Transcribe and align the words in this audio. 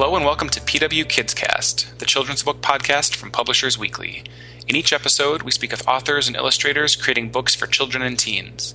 Hello 0.00 0.16
and 0.16 0.24
welcome 0.24 0.48
to 0.48 0.60
PW 0.60 1.04
Kidscast, 1.04 1.98
the 1.98 2.06
children's 2.06 2.42
book 2.42 2.62
podcast 2.62 3.14
from 3.14 3.30
Publishers 3.30 3.76
Weekly. 3.76 4.24
In 4.66 4.74
each 4.74 4.94
episode, 4.94 5.42
we 5.42 5.50
speak 5.50 5.72
with 5.72 5.86
authors 5.86 6.26
and 6.26 6.34
illustrators 6.34 6.96
creating 6.96 7.28
books 7.28 7.54
for 7.54 7.66
children 7.66 8.02
and 8.02 8.18
teens. 8.18 8.74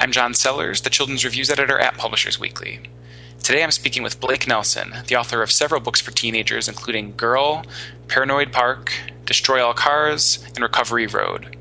I'm 0.00 0.10
John 0.10 0.34
Sellers, 0.34 0.80
the 0.80 0.90
children's 0.90 1.24
reviews 1.24 1.48
editor 1.48 1.78
at 1.78 1.96
Publishers 1.96 2.40
Weekly. 2.40 2.80
Today 3.40 3.62
I'm 3.62 3.70
speaking 3.70 4.02
with 4.02 4.18
Blake 4.18 4.48
Nelson, 4.48 4.94
the 5.06 5.14
author 5.14 5.44
of 5.44 5.52
several 5.52 5.80
books 5.80 6.00
for 6.00 6.10
teenagers, 6.10 6.66
including 6.66 7.14
Girl, 7.16 7.64
Paranoid 8.08 8.50
Park, 8.50 8.92
Destroy 9.26 9.64
All 9.64 9.74
Cars, 9.74 10.44
and 10.56 10.64
Recovery 10.64 11.06
Road. 11.06 11.56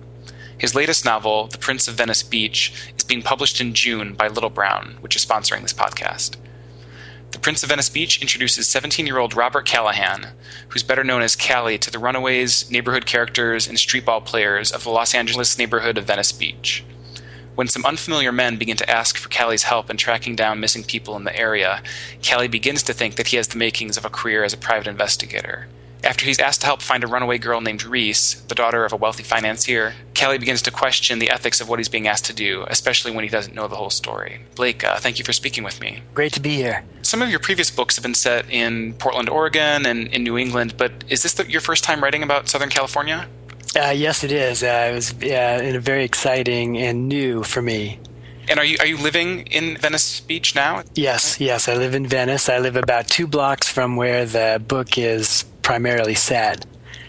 His 0.57 0.73
latest 0.73 1.05
novel, 1.05 1.45
The 1.45 1.59
Prince 1.59 1.87
of 1.87 1.93
Venice 1.93 2.23
Beach, 2.23 2.73
is 2.97 3.03
being 3.03 3.21
published 3.21 3.61
in 3.61 3.75
June 3.75 4.15
by 4.15 4.27
Little 4.27 4.49
Brown, 4.49 4.97
which 5.01 5.15
is 5.15 5.23
sponsoring 5.23 5.61
this 5.61 5.71
podcast. 5.71 6.37
The 7.33 7.39
Prince 7.39 7.63
of 7.63 7.69
Venice 7.69 7.89
Beach 7.89 8.21
introduces 8.21 8.69
17 8.69 9.07
year 9.07 9.17
old 9.17 9.35
Robert 9.35 9.65
Callahan, 9.65 10.27
who's 10.69 10.83
better 10.83 11.03
known 11.03 11.23
as 11.23 11.35
Callie 11.35 11.79
to 11.79 11.89
the 11.89 11.97
runaways, 11.97 12.69
neighborhood 12.69 13.07
characters, 13.07 13.67
and 13.67 13.75
streetball 13.75 14.23
players 14.23 14.71
of 14.71 14.83
the 14.83 14.91
Los 14.91 15.15
Angeles 15.15 15.57
neighborhood 15.57 15.97
of 15.97 16.05
Venice 16.05 16.31
Beach. 16.31 16.85
When 17.55 17.67
some 17.67 17.85
unfamiliar 17.85 18.31
men 18.31 18.57
begin 18.57 18.77
to 18.77 18.89
ask 18.89 19.17
for 19.17 19.29
Callie's 19.29 19.63
help 19.63 19.89
in 19.89 19.97
tracking 19.97 20.35
down 20.35 20.59
missing 20.59 20.83
people 20.83 21.15
in 21.15 21.23
the 21.23 21.35
area, 21.35 21.81
Callie 22.23 22.47
begins 22.47 22.83
to 22.83 22.93
think 22.93 23.15
that 23.15 23.27
he 23.27 23.37
has 23.37 23.47
the 23.47 23.57
makings 23.57 23.97
of 23.97 24.05
a 24.05 24.11
career 24.11 24.43
as 24.43 24.53
a 24.53 24.57
private 24.57 24.87
investigator. 24.87 25.67
After 26.03 26.25
he's 26.25 26.39
asked 26.39 26.61
to 26.61 26.67
help 26.67 26.81
find 26.81 27.03
a 27.03 27.07
runaway 27.07 27.37
girl 27.37 27.61
named 27.61 27.83
Reese, 27.83 28.33
the 28.33 28.55
daughter 28.55 28.83
of 28.83 28.91
a 28.91 28.97
wealthy 28.97 29.23
financier, 29.23 29.95
Callie 30.19 30.37
begins 30.37 30.61
to 30.63 30.71
question 30.71 31.19
the 31.19 31.29
ethics 31.29 31.61
of 31.61 31.69
what 31.69 31.79
he's 31.79 31.87
being 31.87 32.07
asked 32.07 32.25
to 32.25 32.33
do, 32.33 32.65
especially 32.67 33.11
when 33.11 33.23
he 33.23 33.29
doesn't 33.29 33.55
know 33.55 33.69
the 33.69 33.77
whole 33.77 33.89
story. 33.89 34.45
Blake, 34.55 34.83
uh, 34.83 34.97
thank 34.97 35.17
you 35.17 35.23
for 35.25 35.31
speaking 35.31 35.63
with 35.63 35.79
me. 35.79 36.03
Great 36.13 36.33
to 36.33 36.41
be 36.41 36.55
here. 36.55 36.83
Some 37.13 37.21
of 37.21 37.29
your 37.29 37.37
previous 37.37 37.69
books 37.69 37.95
have 37.95 38.01
been 38.01 38.15
set 38.15 38.49
in 38.49 38.93
Portland, 38.93 39.29
Oregon, 39.29 39.85
and 39.85 40.07
in 40.07 40.23
New 40.23 40.35
England, 40.35 40.73
but 40.77 40.91
is 41.09 41.21
this 41.21 41.35
the, 41.35 41.47
your 41.47 41.61
first 41.61 41.83
time 41.83 42.03
writing 42.03 42.23
about 42.23 42.49
Southern 42.49 42.69
California? 42.69 43.27
Uh, 43.79 43.89
yes, 43.89 44.23
it 44.23 44.31
is. 44.31 44.63
Uh, 44.63 44.89
it 44.89 44.95
was 44.95 45.11
uh, 45.11 45.79
very 45.79 46.05
exciting 46.05 46.75
and 46.79 47.07
new 47.07 47.43
for 47.43 47.61
me. 47.61 47.99
And 48.49 48.57
are 48.57 48.65
you 48.65 48.77
are 48.79 48.87
you 48.87 48.97
living 48.97 49.45
in 49.51 49.77
Venice 49.77 50.21
Beach 50.21 50.55
now? 50.55 50.81
Yes, 50.95 51.39
yes. 51.39 51.67
I 51.67 51.75
live 51.75 51.93
in 51.93 52.07
Venice. 52.07 52.49
I 52.49 52.57
live 52.57 52.75
about 52.75 53.07
two 53.07 53.27
blocks 53.27 53.69
from 53.69 53.95
where 53.95 54.25
the 54.25 54.59
book 54.67 54.97
is 54.97 55.45
primarily 55.61 56.15
set. 56.15 56.65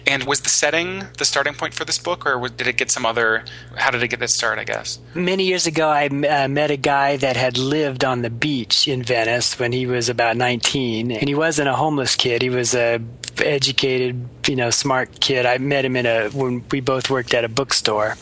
And 0.07 0.25
was 0.25 0.41
the 0.41 0.49
setting 0.49 1.05
the 1.19 1.25
starting 1.25 1.55
point 1.55 1.75
for 1.75 1.85
this 1.85 1.99
book, 1.99 2.27
or 2.27 2.49
did 2.49 2.67
it 2.67 2.77
get 2.77 2.91
some 2.91 3.07
other? 3.07 3.45
How 3.77 3.91
did 3.91 4.03
it 4.03 4.09
get 4.09 4.23
its 4.23 4.35
start? 4.35 4.59
I 4.59 4.65
guess 4.65 4.99
many 5.15 5.45
years 5.45 5.67
ago, 5.67 5.89
I 5.89 6.07
uh, 6.07 6.49
met 6.49 6.71
a 6.71 6.77
guy 6.77 7.17
that 7.17 7.37
had 7.37 7.59
lived 7.59 8.05
on 8.05 8.23
the 8.23 8.31
beach 8.31 8.87
in 8.89 9.03
Venice 9.03 9.59
when 9.59 9.73
he 9.73 9.87
was 9.87 10.09
about 10.09 10.37
19, 10.37 11.11
and 11.11 11.29
he 11.29 11.35
wasn't 11.35 11.69
a 11.69 11.75
homeless 11.75 12.17
kid. 12.17 12.43
He 12.43 12.51
was 12.51 12.75
a 12.75 13.01
educated, 13.39 14.29
you 14.47 14.57
know, 14.57 14.71
smart 14.71 15.21
kid. 15.21 15.47
I 15.47 15.59
met 15.59 15.85
him 15.85 15.97
in 15.97 16.07
a 16.07 16.29
when 16.31 16.65
we 16.71 16.81
both 16.81 17.11
worked 17.11 17.35
at 17.35 17.45
a 17.45 17.49
bookstore, 17.49 18.17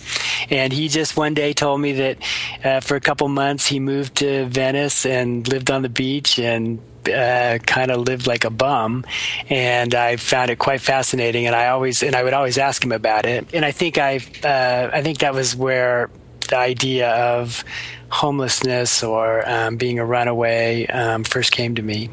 and 0.51 0.73
he 0.73 0.89
just 0.89 1.17
one 1.17 1.35
day 1.35 1.53
told 1.53 1.81
me 1.81 1.93
that 1.93 2.19
uh, 2.65 2.81
for 2.81 2.97
a 2.97 3.01
couple 3.01 3.29
months 3.29 3.67
he 3.67 3.81
moved 3.81 4.17
to 4.17 4.47
Venice 4.47 5.05
and 5.07 5.47
lived 5.49 5.71
on 5.71 5.83
the 5.83 5.89
beach 5.89 6.39
and 6.39 6.81
uh, 7.09 7.59
kind 7.67 7.91
of 7.91 8.01
lived 8.01 8.27
like 8.27 8.45
a 8.45 8.51
bum, 8.51 9.05
and 9.49 9.95
I 9.95 10.17
found 10.17 10.51
it 10.51 10.59
quite 10.59 10.81
fascinating. 10.81 11.47
And 11.47 11.57
I 11.57 11.69
always 11.69 12.03
and 12.03 12.15
I 12.15 12.23
would 12.23 12.33
always 12.33 12.59
ask 12.59 12.85
him 12.85 12.93
about 12.93 13.27
it. 13.27 13.47
And 13.53 13.65
I 13.65 13.73
think 13.73 13.99
I 13.99 14.17
uh, 14.45 14.91
I 14.93 15.03
think 15.03 15.19
that 15.19 15.35
was 15.35 15.57
where 15.57 16.11
the 16.49 16.57
idea 16.57 17.11
of 17.11 17.65
homelessness 18.11 19.03
or 19.03 19.49
um, 19.49 19.77
being 19.77 19.99
a 19.99 20.05
runaway 20.05 20.87
um, 20.87 21.25
first 21.25 21.53
came 21.53 21.75
to 21.75 21.83
me. 21.83 22.11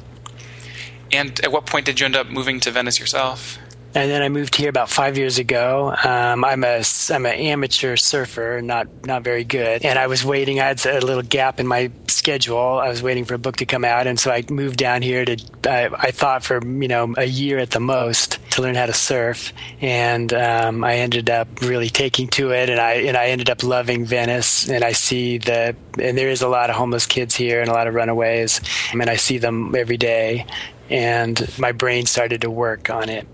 And 1.11 1.39
at 1.43 1.51
what 1.51 1.65
point 1.65 1.85
did 1.85 1.99
you 1.99 2.05
end 2.05 2.15
up 2.15 2.27
moving 2.27 2.59
to 2.61 2.71
Venice 2.71 2.99
yourself? 2.99 3.57
And 3.95 4.11
then 4.11 4.21
I 4.21 4.29
moved 4.29 4.55
here 4.55 4.69
about 4.69 4.89
five 4.89 5.17
years 5.17 5.39
ago. 5.39 5.95
Um, 6.03 6.45
I'm 6.45 6.63
a 6.63 6.83
I'm 7.09 7.25
an 7.25 7.33
amateur 7.33 7.95
surfer, 7.95 8.61
not 8.63 8.87
not 9.05 9.23
very 9.23 9.43
good, 9.43 9.83
and 9.83 9.97
I 9.97 10.07
was 10.07 10.23
waiting. 10.23 10.59
I 10.59 10.65
had 10.65 10.85
a 10.85 11.05
little 11.05 11.23
gap 11.23 11.59
in 11.59 11.65
my 11.65 11.91
schedule. 12.07 12.79
I 12.79 12.89
was 12.89 13.01
waiting 13.01 13.25
for 13.25 13.33
a 13.33 13.39
book 13.39 13.57
to 13.57 13.65
come 13.65 13.83
out, 13.83 14.05
and 14.05 14.19
so 14.19 14.31
I 14.31 14.43
moved 14.49 14.77
down 14.77 15.01
here 15.01 15.25
to. 15.25 15.37
I, 15.65 15.89
I 15.91 16.11
thought 16.11 16.43
for 16.43 16.63
you 16.63 16.87
know 16.87 17.15
a 17.17 17.25
year 17.25 17.57
at 17.57 17.71
the 17.71 17.79
most 17.79 18.37
to 18.51 18.61
learn 18.61 18.75
how 18.75 18.85
to 18.85 18.93
surf, 18.93 19.53
and 19.81 20.31
um, 20.33 20.83
I 20.83 20.97
ended 20.97 21.29
up 21.31 21.47
really 21.61 21.89
taking 21.89 22.27
to 22.29 22.51
it, 22.51 22.69
and 22.69 22.79
I 22.79 22.93
and 22.93 23.17
I 23.17 23.27
ended 23.27 23.49
up 23.49 23.63
loving 23.63 24.05
Venice, 24.05 24.69
and 24.69 24.83
I 24.83 24.91
see 24.91 25.39
the 25.39 25.75
and 25.97 26.15
there 26.15 26.29
is 26.29 26.43
a 26.43 26.47
lot 26.47 26.69
of 26.69 26.75
homeless 26.75 27.07
kids 27.07 27.33
here 27.33 27.59
and 27.59 27.69
a 27.69 27.73
lot 27.73 27.87
of 27.87 27.95
runaways, 27.95 28.61
and 28.91 29.09
I 29.09 29.15
see 29.15 29.39
them 29.39 29.73
every 29.75 29.97
day, 29.97 30.45
and 30.91 31.51
my 31.57 31.71
brain 31.71 32.05
started 32.05 32.41
to 32.41 32.51
work 32.51 32.91
on 32.91 33.09
it. 33.09 33.27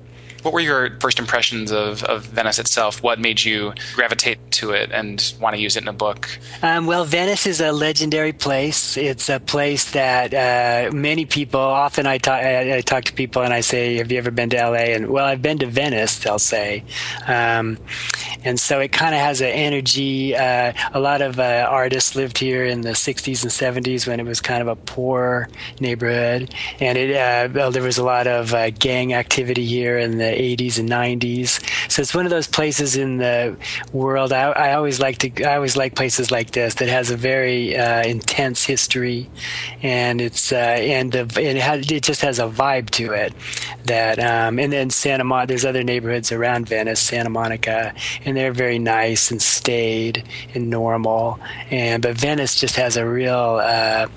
What 0.45 0.53
were 0.53 0.59
your 0.59 0.91
first 1.00 1.17
impressions 1.17 1.72
of, 1.72 2.03
of 2.03 2.25
Venice 2.25 2.59
itself? 2.59 3.01
What 3.01 3.19
made 3.19 3.44
you 3.44 3.73
gravitate 3.95 4.38
to 4.51 4.73
it 4.73 4.91
and 4.91 5.33
want 5.41 5.56
to 5.56 5.59
use 5.59 5.75
it 5.75 5.81
in 5.81 5.88
a 5.88 5.94
book? 5.94 6.29
Um, 6.61 6.85
well, 6.85 7.03
Venice 7.03 7.47
is 7.47 7.61
a 7.61 7.72
legendary 7.72 8.31
place. 8.31 8.95
It's 8.95 9.28
a 9.28 9.39
place 9.39 9.89
that 9.94 10.35
uh, 10.35 10.95
many 10.95 11.25
people, 11.25 11.59
often 11.59 12.06
I 12.06 12.19
talk, 12.19 12.44
I, 12.44 12.78
I, 12.78 12.81
talk 12.81 13.06
to 13.06 13.13
people 13.13 13.41
and 13.41 13.51
I 13.51 13.61
say, 13.61 13.95
Have 13.95 14.11
you 14.11 14.19
ever 14.19 14.29
been 14.29 14.51
to 14.51 14.57
LA? 14.57 14.94
And 14.94 15.09
well, 15.09 15.25
I've 15.25 15.41
been 15.41 15.57
to 15.57 15.66
Venice, 15.66 16.19
they'll 16.19 16.38
say. 16.38 16.83
Um, 17.25 17.79
and 18.44 18.59
so 18.59 18.79
it 18.81 18.91
kind 18.91 19.16
of 19.16 19.22
has 19.22 19.41
an 19.41 19.47
energy. 19.47 20.35
Uh, 20.35 20.73
a 20.94 21.00
lot 21.00 21.23
of 21.23 21.39
uh, 21.39 21.66
artists 21.67 22.16
lived 22.16 22.38
here 22.38 22.63
in 22.63 22.81
the 22.81 22.91
60s 22.91 23.41
and 23.41 23.83
70s 23.83 24.07
when 24.07 24.19
it 24.19 24.27
was 24.27 24.41
kind 24.41 24.62
of 24.62 24.67
a 24.67 24.75
poor 24.75 25.50
neighborhood. 25.79 26.53
And 26.79 27.00
it, 27.00 27.16
uh, 27.16 27.51
well, 27.51 27.72
there 27.72 27.81
was 27.81 27.97
a 27.97 28.03
lot 28.03 28.27
of 28.27 28.53
uh, 28.53 28.69
gang 28.69 29.16
activity 29.16 29.66
here 29.66 29.97
in 29.97 30.19
the 30.19 30.34
80s 30.35 30.79
and 30.79 30.90
90s. 30.90 31.59
So 31.90 32.01
it's 32.01 32.13
one 32.13 32.25
of 32.25 32.31
those 32.31 32.47
places 32.47 32.96
in 32.96 33.18
the 33.18 33.57
world. 33.94 34.34
I, 34.34 34.51
I 34.51 34.73
always 34.73 35.00
like 35.00 35.18
to. 35.19 35.44
I 35.44 35.56
always 35.56 35.78
like 35.78 35.96
places 35.96 36.31
like 36.31 36.51
this 36.51 36.75
that 36.75 36.90
has 36.90 37.12
a 37.12 37.18
very 37.18 37.78
uh, 37.78 38.03
intense 38.03 38.63
history, 38.63 39.29
and 39.81 40.22
it's 40.22 40.51
uh, 40.51 40.56
and 40.56 41.16
it, 41.16 41.57
has, 41.57 41.90
it 41.91 42.03
just 42.03 42.22
has 42.22 42.40
a 42.40 42.47
vibe 42.47 42.90
to 42.91 43.13
it. 43.13 43.34
That 43.85 44.19
um, 44.19 44.59
and 44.59 44.72
then 44.72 44.90
Santa 44.90 45.24
Monica. 45.24 45.47
There's 45.47 45.66
other 45.66 45.84
neighborhoods 45.84 46.31
around 46.31 46.68
Venice, 46.68 47.00
Santa 47.00 47.29
Monica, 47.29 47.94
and 48.25 48.35
they're 48.35 48.53
very 48.53 48.79
nice 48.79 49.31
and 49.31 49.41
staid 49.41 50.24
and 50.53 50.69
normal. 50.69 51.40
And 51.72 52.01
but 52.01 52.18
Venice 52.18 52.59
just 52.59 52.75
has 52.75 52.97
a 52.97 53.06
real. 53.06 53.59
Uh, 53.62 54.07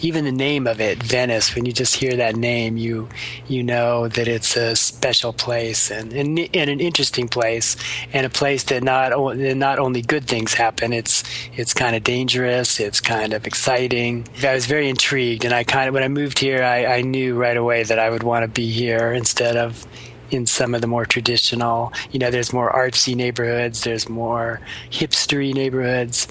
even 0.00 0.24
the 0.24 0.32
name 0.32 0.66
of 0.66 0.80
it, 0.80 1.02
Venice. 1.02 1.54
When 1.54 1.64
you 1.64 1.72
just 1.72 1.96
hear 1.96 2.16
that 2.16 2.36
name, 2.36 2.76
you 2.76 3.08
you 3.48 3.62
know 3.62 4.08
that 4.08 4.28
it's 4.28 4.56
a 4.56 4.76
special 4.76 5.32
place 5.32 5.63
place 5.64 5.90
and, 5.90 6.12
and, 6.12 6.38
and 6.54 6.70
an 6.70 6.80
interesting 6.80 7.26
place 7.26 7.76
and 8.12 8.26
a 8.26 8.28
place 8.28 8.64
that 8.64 8.82
not 8.82 9.12
not 9.56 9.78
only 9.78 10.02
good 10.02 10.26
things 10.26 10.54
happen. 10.54 10.92
It's 10.92 11.24
it's 11.56 11.72
kind 11.72 11.96
of 11.96 12.04
dangerous. 12.04 12.80
It's 12.80 13.00
kind 13.00 13.32
of 13.32 13.46
exciting. 13.46 14.26
I 14.42 14.54
was 14.54 14.66
very 14.66 14.88
intrigued, 14.88 15.44
and 15.44 15.54
I 15.54 15.64
kind 15.64 15.88
of 15.88 15.94
when 15.94 16.02
I 16.02 16.08
moved 16.08 16.38
here, 16.38 16.62
I, 16.62 16.98
I 16.98 17.00
knew 17.02 17.34
right 17.34 17.56
away 17.56 17.82
that 17.84 17.98
I 17.98 18.10
would 18.10 18.22
want 18.22 18.42
to 18.42 18.48
be 18.48 18.70
here 18.70 19.12
instead 19.12 19.56
of 19.56 19.86
in 20.30 20.46
some 20.46 20.74
of 20.74 20.80
the 20.80 20.86
more 20.86 21.06
traditional. 21.06 21.92
You 22.10 22.18
know, 22.18 22.30
there's 22.30 22.52
more 22.52 22.70
artsy 22.70 23.14
neighborhoods, 23.14 23.84
there's 23.84 24.08
more 24.08 24.60
hipstery 24.90 25.54
neighborhoods, 25.54 26.28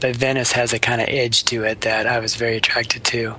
but 0.00 0.14
Venice 0.14 0.52
has 0.52 0.72
a 0.72 0.78
kind 0.78 1.00
of 1.00 1.08
edge 1.08 1.44
to 1.46 1.64
it 1.64 1.80
that 1.80 2.06
I 2.06 2.20
was 2.20 2.36
very 2.36 2.56
attracted 2.56 3.02
to. 3.04 3.34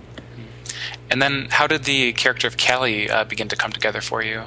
And 1.10 1.22
then, 1.22 1.48
how 1.50 1.68
did 1.68 1.86
the 1.86 2.12
character 2.14 2.48
of 2.48 2.58
Callie 2.58 3.10
uh, 3.10 3.24
begin 3.24 3.48
to 3.48 3.56
come 3.56 3.72
together 3.72 4.02
for 4.02 4.22
you? 4.22 4.44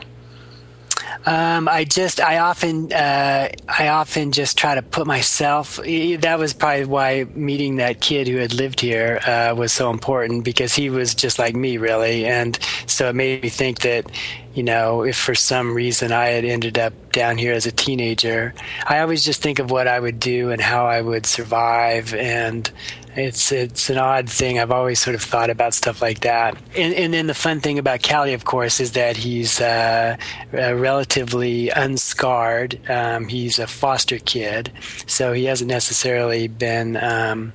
Um, 1.26 1.68
I 1.68 1.84
just, 1.84 2.20
I 2.20 2.38
often, 2.38 2.92
uh, 2.92 3.50
I 3.68 3.88
often 3.88 4.32
just 4.32 4.56
try 4.56 4.74
to 4.74 4.82
put 4.82 5.06
myself. 5.06 5.76
That 5.76 6.36
was 6.38 6.54
probably 6.54 6.86
why 6.86 7.26
meeting 7.34 7.76
that 7.76 8.00
kid 8.00 8.26
who 8.26 8.38
had 8.38 8.54
lived 8.54 8.80
here 8.80 9.20
uh, 9.26 9.54
was 9.56 9.72
so 9.72 9.90
important 9.90 10.44
because 10.44 10.74
he 10.74 10.88
was 10.88 11.14
just 11.14 11.38
like 11.38 11.54
me, 11.54 11.76
really, 11.76 12.24
and 12.24 12.58
so 12.86 13.10
it 13.10 13.14
made 13.14 13.42
me 13.42 13.50
think 13.50 13.80
that, 13.80 14.10
you 14.54 14.62
know, 14.62 15.02
if 15.02 15.16
for 15.16 15.34
some 15.34 15.74
reason 15.74 16.10
I 16.10 16.28
had 16.28 16.44
ended 16.44 16.78
up 16.78 16.94
down 17.12 17.36
here 17.36 17.52
as 17.52 17.66
a 17.66 17.72
teenager, 17.72 18.54
I 18.86 19.00
always 19.00 19.24
just 19.24 19.42
think 19.42 19.58
of 19.58 19.70
what 19.70 19.86
I 19.88 20.00
would 20.00 20.20
do 20.20 20.50
and 20.50 20.60
how 20.60 20.86
I 20.86 21.02
would 21.02 21.26
survive 21.26 22.14
and 22.14 22.70
it's 23.16 23.50
it's 23.50 23.90
an 23.90 23.98
odd 23.98 24.28
thing. 24.30 24.58
I've 24.58 24.70
always 24.70 25.00
sort 25.00 25.16
of 25.16 25.22
thought 25.22 25.50
about 25.50 25.74
stuff 25.74 26.00
like 26.00 26.20
that. 26.20 26.56
And, 26.76 26.94
and 26.94 27.12
then 27.12 27.26
the 27.26 27.34
fun 27.34 27.60
thing 27.60 27.78
about 27.78 28.02
Callie, 28.02 28.34
of 28.34 28.44
course, 28.44 28.80
is 28.80 28.92
that 28.92 29.16
he's 29.16 29.60
uh, 29.60 30.16
uh, 30.54 30.74
relatively 30.74 31.70
unscarred. 31.70 32.78
Um, 32.88 33.28
he's 33.28 33.58
a 33.58 33.66
foster 33.66 34.18
kid, 34.18 34.72
so 35.06 35.32
he 35.32 35.44
hasn't 35.44 35.68
necessarily 35.68 36.48
been. 36.48 36.96
Um, 36.96 37.52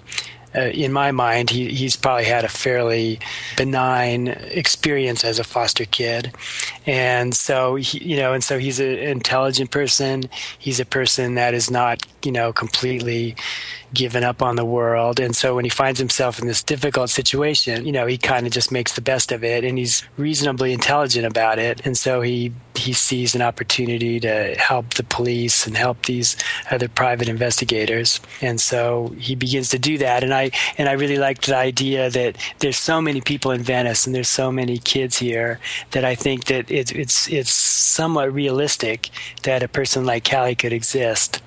uh, 0.55 0.69
in 0.69 0.93
my 0.93 1.11
mind, 1.11 1.49
he, 1.49 1.69
he's 1.73 1.97
probably 1.97 2.23
had 2.23 2.45
a 2.45 2.47
fairly 2.47 3.19
benign 3.57 4.29
experience 4.29 5.25
as 5.25 5.37
a 5.37 5.43
foster 5.43 5.83
kid, 5.83 6.33
and 6.85 7.35
so 7.35 7.75
he, 7.75 8.01
you 8.03 8.15
know, 8.15 8.31
and 8.31 8.41
so 8.41 8.57
he's 8.57 8.79
an 8.79 8.87
intelligent 8.87 9.69
person. 9.69 10.23
He's 10.57 10.79
a 10.79 10.85
person 10.85 11.35
that 11.35 11.53
is 11.53 11.69
not, 11.69 12.03
you 12.23 12.31
know, 12.31 12.53
completely 12.53 13.35
given 13.95 14.23
up 14.23 14.41
on 14.41 14.55
the 14.55 14.65
world. 14.65 15.19
And 15.19 15.35
so 15.35 15.55
when 15.55 15.65
he 15.65 15.69
finds 15.69 15.99
himself 15.99 16.39
in 16.39 16.47
this 16.47 16.61
difficult 16.61 17.09
situation, 17.09 17.85
you 17.85 17.91
know, 17.91 18.05
he 18.05 18.17
kind 18.17 18.45
of 18.45 18.53
just 18.53 18.71
makes 18.71 18.93
the 18.93 19.01
best 19.01 19.31
of 19.31 19.43
it 19.43 19.63
and 19.63 19.77
he's 19.77 20.03
reasonably 20.17 20.73
intelligent 20.73 21.25
about 21.25 21.57
it. 21.57 21.81
And 21.85 21.97
so 21.97 22.21
he 22.21 22.53
he 22.77 22.93
sees 22.93 23.35
an 23.35 23.41
opportunity 23.41 24.19
to 24.19 24.53
help 24.55 24.95
the 24.95 25.03
police 25.03 25.65
and 25.65 25.77
help 25.77 26.05
these 26.05 26.35
other 26.69 26.87
private 26.87 27.29
investigators. 27.29 28.19
And 28.41 28.59
so 28.59 29.15
he 29.17 29.33
begins 29.35 29.69
to 29.69 29.79
do 29.79 29.97
that. 29.99 30.23
And 30.23 30.33
I 30.33 30.51
and 30.77 30.89
I 30.89 30.93
really 30.93 31.17
liked 31.17 31.47
the 31.47 31.55
idea 31.55 32.09
that 32.09 32.37
there's 32.59 32.77
so 32.77 33.01
many 33.01 33.21
people 33.21 33.51
in 33.51 33.63
Venice 33.63 34.05
and 34.05 34.13
there's 34.13 34.27
so 34.27 34.51
many 34.51 34.77
kids 34.77 35.17
here 35.17 35.59
that 35.91 36.05
I 36.05 36.15
think 36.15 36.45
that 36.45 36.69
it's 36.69 36.91
it's 36.91 37.29
it's 37.29 37.51
somewhat 37.51 38.33
realistic 38.33 39.09
that 39.43 39.63
a 39.63 39.67
person 39.67 40.05
like 40.05 40.29
Callie 40.29 40.55
could 40.55 40.73
exist. 40.73 41.41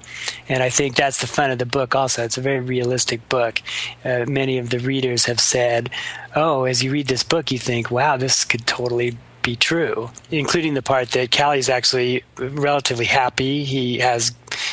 And 0.49 0.63
I 0.63 0.71
think 0.71 0.97
that's 0.97 1.21
the 1.21 1.27
fun 1.27 1.51
of 1.51 1.59
the 1.59 1.67
book 1.67 1.95
also. 1.95 2.25
It's 2.25 2.39
a 2.39 2.43
very 2.43 2.61
realistic 2.61 3.29
book. 3.29 3.61
Uh, 4.05 4.25
many 4.27 4.59
of 4.59 4.71
the 4.71 4.79
readers 4.79 5.27
have 5.27 5.41
said, 5.41 5.91
oh, 6.35 6.65
as 6.65 6.83
you 6.83 6.91
read 6.91 7.09
this 7.09 7.23
book, 7.23 7.51
you 7.51 7.59
think, 7.59 7.91
wow, 7.91 8.17
this 8.17 8.45
could 8.45 8.67
totally 8.67 9.17
be 9.43 9.57
true, 9.57 10.11
including 10.31 10.75
the 10.75 10.83
part 10.83 11.11
that 11.13 11.31
Callie's 11.31 11.69
actually 11.71 12.23
relatively 12.37 13.07
happy. 13.07 13.65
He 13.65 13.99
has, 13.99 14.33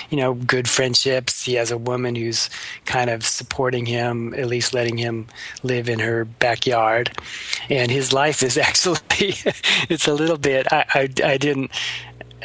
you 0.09 0.17
know, 0.17 0.33
good 0.33 0.67
friendships. 0.67 1.43
He 1.43 1.53
has 1.53 1.71
a 1.71 1.77
woman 1.77 2.15
who's 2.15 2.49
kind 2.85 3.09
of 3.09 3.25
supporting 3.25 3.85
him, 3.85 4.33
at 4.33 4.47
least 4.47 4.73
letting 4.73 4.97
him 4.97 5.27
live 5.63 5.87
in 5.87 5.99
her 5.99 6.25
backyard. 6.25 7.15
And 7.69 7.89
his 7.89 8.11
life 8.11 8.43
is 8.43 8.57
actually, 8.67 8.99
it's 9.89 10.07
a 10.07 10.13
little 10.13 10.37
bit, 10.37 10.67
I, 10.71 10.85
I, 10.93 11.09
I 11.23 11.37
didn't, 11.37 11.71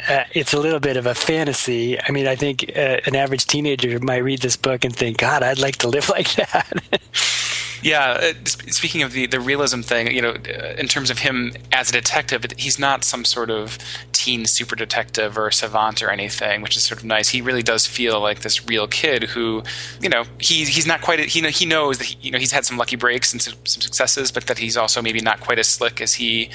uh, 0.07 0.23
it's 0.33 0.53
a 0.53 0.59
little 0.59 0.79
bit 0.79 0.97
of 0.97 1.05
a 1.05 1.15
fantasy. 1.15 1.99
I 2.01 2.11
mean, 2.11 2.27
I 2.27 2.35
think 2.35 2.71
uh, 2.75 2.97
an 3.05 3.15
average 3.15 3.45
teenager 3.45 3.99
might 3.99 4.17
read 4.17 4.41
this 4.41 4.57
book 4.57 4.83
and 4.83 4.95
think, 4.95 5.17
God, 5.17 5.43
I'd 5.43 5.59
like 5.59 5.77
to 5.77 5.87
live 5.87 6.09
like 6.17 6.33
that. 6.35 7.01
yeah. 7.81 8.19
Uh, 8.21 8.33
speaking 8.45 9.03
of 9.03 9.11
the, 9.13 9.27
the 9.27 9.39
realism 9.39 9.81
thing, 9.81 10.11
you 10.11 10.21
know, 10.21 10.33
in 10.77 10.87
terms 10.87 11.09
of 11.09 11.19
him 11.19 11.53
as 11.71 11.89
a 11.89 11.93
detective, 11.93 12.45
he's 12.57 12.79
not 12.79 13.03
some 13.03 13.25
sort 13.25 13.49
of 13.49 13.77
teen 14.11 14.45
super 14.45 14.75
detective 14.75 15.37
or 15.37 15.51
savant 15.51 16.01
or 16.01 16.09
anything, 16.09 16.61
which 16.61 16.77
is 16.77 16.83
sort 16.83 16.99
of 16.99 17.05
nice. 17.05 17.29
He 17.29 17.41
really 17.41 17.63
does 17.63 17.85
feel 17.85 18.19
like 18.19 18.41
this 18.41 18.67
real 18.67 18.87
kid 18.87 19.23
who, 19.23 19.63
you 20.01 20.09
know, 20.09 20.23
he, 20.39 20.65
he's 20.65 20.87
not 20.87 21.01
quite, 21.01 21.19
a, 21.19 21.23
he, 21.23 21.41
he 21.51 21.65
knows 21.65 21.97
that, 21.97 22.05
he, 22.05 22.17
you 22.21 22.31
know, 22.31 22.39
he's 22.39 22.51
had 22.51 22.65
some 22.65 22.77
lucky 22.77 22.95
breaks 22.95 23.31
and 23.33 23.41
some, 23.41 23.55
some 23.65 23.81
successes, 23.81 24.31
but 24.31 24.47
that 24.47 24.57
he's 24.57 24.77
also 24.77 25.01
maybe 25.01 25.21
not 25.21 25.39
quite 25.39 25.59
as 25.59 25.67
slick 25.67 26.01
as 26.01 26.15
he 26.15 26.49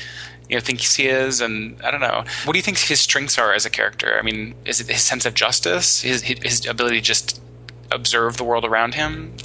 you 0.48 0.56
know 0.56 0.60
thinks 0.60 0.94
he 0.94 1.08
is 1.08 1.40
and 1.40 1.81
i 1.82 1.90
don't 1.90 2.00
know. 2.00 2.25
What 2.44 2.52
do 2.52 2.58
you 2.58 2.62
think 2.62 2.78
his 2.78 3.00
strengths 3.00 3.38
are 3.38 3.52
as 3.52 3.66
a 3.66 3.70
character? 3.70 4.16
I 4.19 4.22
mean 4.22 4.54
is 4.64 4.81
it 4.81 4.88
his 4.88 5.02
sense 5.02 5.26
of 5.26 5.34
justice? 5.34 6.02
His 6.02 6.22
his 6.22 6.66
ability 6.66 6.96
to 6.96 7.02
just 7.02 7.40
observe 7.93 8.37
the 8.37 8.44
world 8.44 8.64
around 8.64 8.94
him 8.94 9.37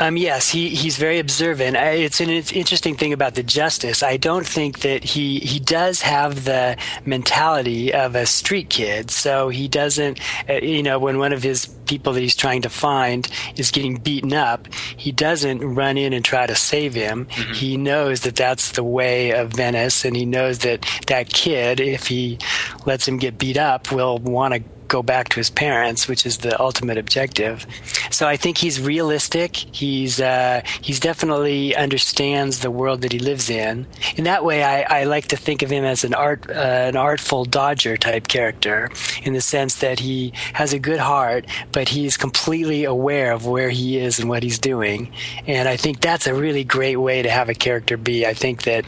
um, 0.00 0.16
yes, 0.16 0.48
he, 0.48 0.70
he's 0.70 0.96
very 0.96 1.18
observant. 1.18 1.76
It's 1.76 2.20
an 2.20 2.30
interesting 2.30 2.96
thing 2.96 3.12
about 3.12 3.34
the 3.34 3.42
justice. 3.42 4.02
I 4.02 4.16
don't 4.16 4.46
think 4.46 4.80
that 4.80 5.04
he 5.04 5.38
he 5.40 5.60
does 5.60 6.00
have 6.02 6.44
the 6.44 6.76
mentality 7.04 7.92
of 7.92 8.14
a 8.14 8.26
street 8.26 8.70
kid. 8.70 9.10
So 9.10 9.50
he 9.50 9.68
doesn't, 9.68 10.18
uh, 10.48 10.54
you 10.54 10.82
know, 10.82 10.98
when 10.98 11.18
one 11.18 11.32
of 11.32 11.42
his 11.42 11.66
people 11.86 12.12
that 12.14 12.20
he's 12.20 12.36
trying 12.36 12.62
to 12.62 12.70
find 12.70 13.28
is 13.56 13.70
getting 13.70 13.96
beaten 13.96 14.32
up, 14.32 14.72
he 14.96 15.12
doesn't 15.12 15.60
run 15.60 15.98
in 15.98 16.12
and 16.12 16.24
try 16.24 16.46
to 16.46 16.54
save 16.54 16.94
him. 16.94 17.26
Mm-hmm. 17.26 17.52
He 17.52 17.76
knows 17.76 18.22
that 18.22 18.36
that's 18.36 18.72
the 18.72 18.84
way 18.84 19.32
of 19.32 19.52
Venice, 19.52 20.04
and 20.04 20.16
he 20.16 20.24
knows 20.24 20.60
that 20.60 20.86
that 21.08 21.28
kid, 21.28 21.80
if 21.80 22.06
he 22.06 22.38
lets 22.86 23.06
him 23.06 23.18
get 23.18 23.38
beat 23.38 23.58
up, 23.58 23.92
will 23.92 24.18
want 24.18 24.54
to 24.54 24.62
go 24.90 25.02
back 25.02 25.28
to 25.30 25.36
his 25.36 25.48
parents, 25.48 26.08
which 26.08 26.26
is 26.26 26.38
the 26.38 26.60
ultimate 26.60 26.98
objective. 26.98 27.66
So 28.10 28.26
I 28.26 28.36
think 28.36 28.58
he's 28.58 28.78
realistic. 28.80 29.56
He's 29.56 30.20
uh, 30.20 30.60
he's 30.82 31.00
definitely 31.00 31.74
understands 31.74 32.58
the 32.60 32.70
world 32.70 33.00
that 33.02 33.12
he 33.12 33.18
lives 33.18 33.48
in. 33.48 33.86
In 34.16 34.24
that 34.24 34.44
way, 34.44 34.62
I, 34.62 35.00
I 35.00 35.04
like 35.04 35.28
to 35.28 35.36
think 35.36 35.62
of 35.62 35.70
him 35.70 35.84
as 35.84 36.04
an 36.04 36.12
art 36.12 36.50
uh, 36.50 36.88
an 36.90 36.96
artful 36.96 37.44
dodger 37.44 37.96
type 37.96 38.28
character, 38.28 38.90
in 39.22 39.32
the 39.32 39.40
sense 39.40 39.76
that 39.76 40.00
he 40.00 40.32
has 40.54 40.72
a 40.72 40.78
good 40.78 40.98
heart, 40.98 41.46
but 41.72 41.88
he's 41.88 42.16
completely 42.16 42.84
aware 42.84 43.32
of 43.32 43.46
where 43.46 43.70
he 43.70 43.98
is 43.98 44.18
and 44.18 44.28
what 44.28 44.42
he's 44.42 44.58
doing. 44.58 45.12
And 45.46 45.68
I 45.68 45.76
think 45.76 46.00
that's 46.00 46.26
a 46.26 46.34
really 46.34 46.64
great 46.64 46.96
way 46.96 47.22
to 47.22 47.30
have 47.30 47.48
a 47.48 47.54
character 47.54 47.96
be. 47.96 48.26
I 48.26 48.34
think 48.34 48.64
that 48.64 48.84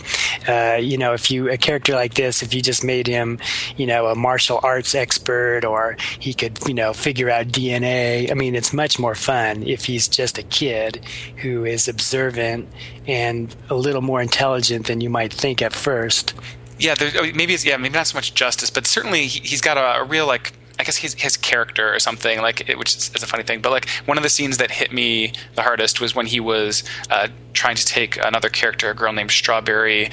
uh, 0.49 0.79
you 0.79 0.99
know 0.99 1.13
if 1.15 1.31
you 1.31 1.49
a 1.49 1.57
character 1.57 1.95
like 1.95 2.15
this, 2.15 2.43
if 2.43 2.53
you 2.53 2.61
just 2.61 2.83
made 2.83 3.07
him, 3.07 3.39
you 3.77 3.87
know, 3.87 4.09
a 4.09 4.17
martial 4.17 4.59
arts 4.63 4.95
expert 4.95 5.65
or 5.65 5.92
he 6.19 6.35
could, 6.35 6.59
you 6.67 6.75
know, 6.75 6.93
figure 6.93 7.31
out 7.31 7.49
DNA. 7.49 8.31
I 8.31 8.35
mean, 8.35 8.55
it's 8.55 8.73
much 8.73 8.99
more 8.99 9.15
fun 9.15 9.63
if 9.63 9.85
he's 9.85 10.09
just 10.09 10.39
a 10.39 10.43
kid 10.43 11.05
who 11.39 11.65
is 11.65 11.89
observant 11.89 12.69
and 13.07 13.55
a 13.71 13.75
little 13.75 14.03
more 14.03 14.21
intelligent 14.21 14.87
than 14.87 15.01
you 15.01 15.11
might 15.11 15.33
think 15.33 15.63
at 15.63 15.73
first. 15.73 16.35
Yeah, 16.79 16.95
maybe 17.35 17.55
it's 17.55 17.65
yeah, 17.65 17.77
maybe 17.77 17.95
not 17.95 18.09
so 18.09 18.17
much 18.17 18.35
justice, 18.35 18.71
but 18.71 18.87
certainly 18.87 19.27
he's 19.27 19.61
got 19.61 19.77
a, 19.77 20.01
a 20.01 20.05
real 20.05 20.27
like 20.27 20.53
I 20.79 20.85
guess 20.85 20.97
his 20.97 21.15
his 21.15 21.37
character 21.37 21.95
or 21.95 22.01
something 22.01 22.41
like 22.41 22.69
it, 22.69 22.77
which 22.77 22.97
is, 22.97 23.13
is, 23.15 23.23
a 23.23 23.27
funny 23.27 23.45
thing. 23.45 23.61
But 23.61 23.71
like 23.71 23.89
one 24.07 24.17
of 24.17 24.25
the 24.25 24.31
scenes 24.31 24.59
that 24.59 24.71
hit 24.71 24.93
me 24.93 25.33
the 25.55 25.63
hardest 25.63 26.01
was 26.01 26.15
when 26.15 26.27
he 26.27 26.41
was 26.41 26.83
uh, 27.09 27.29
trying 27.53 27.77
to 27.77 27.87
take 27.87 28.17
another 28.17 28.49
character, 28.49 28.91
a 28.91 28.95
girl 28.95 29.13
named 29.13 29.31
Strawberry, 29.31 30.11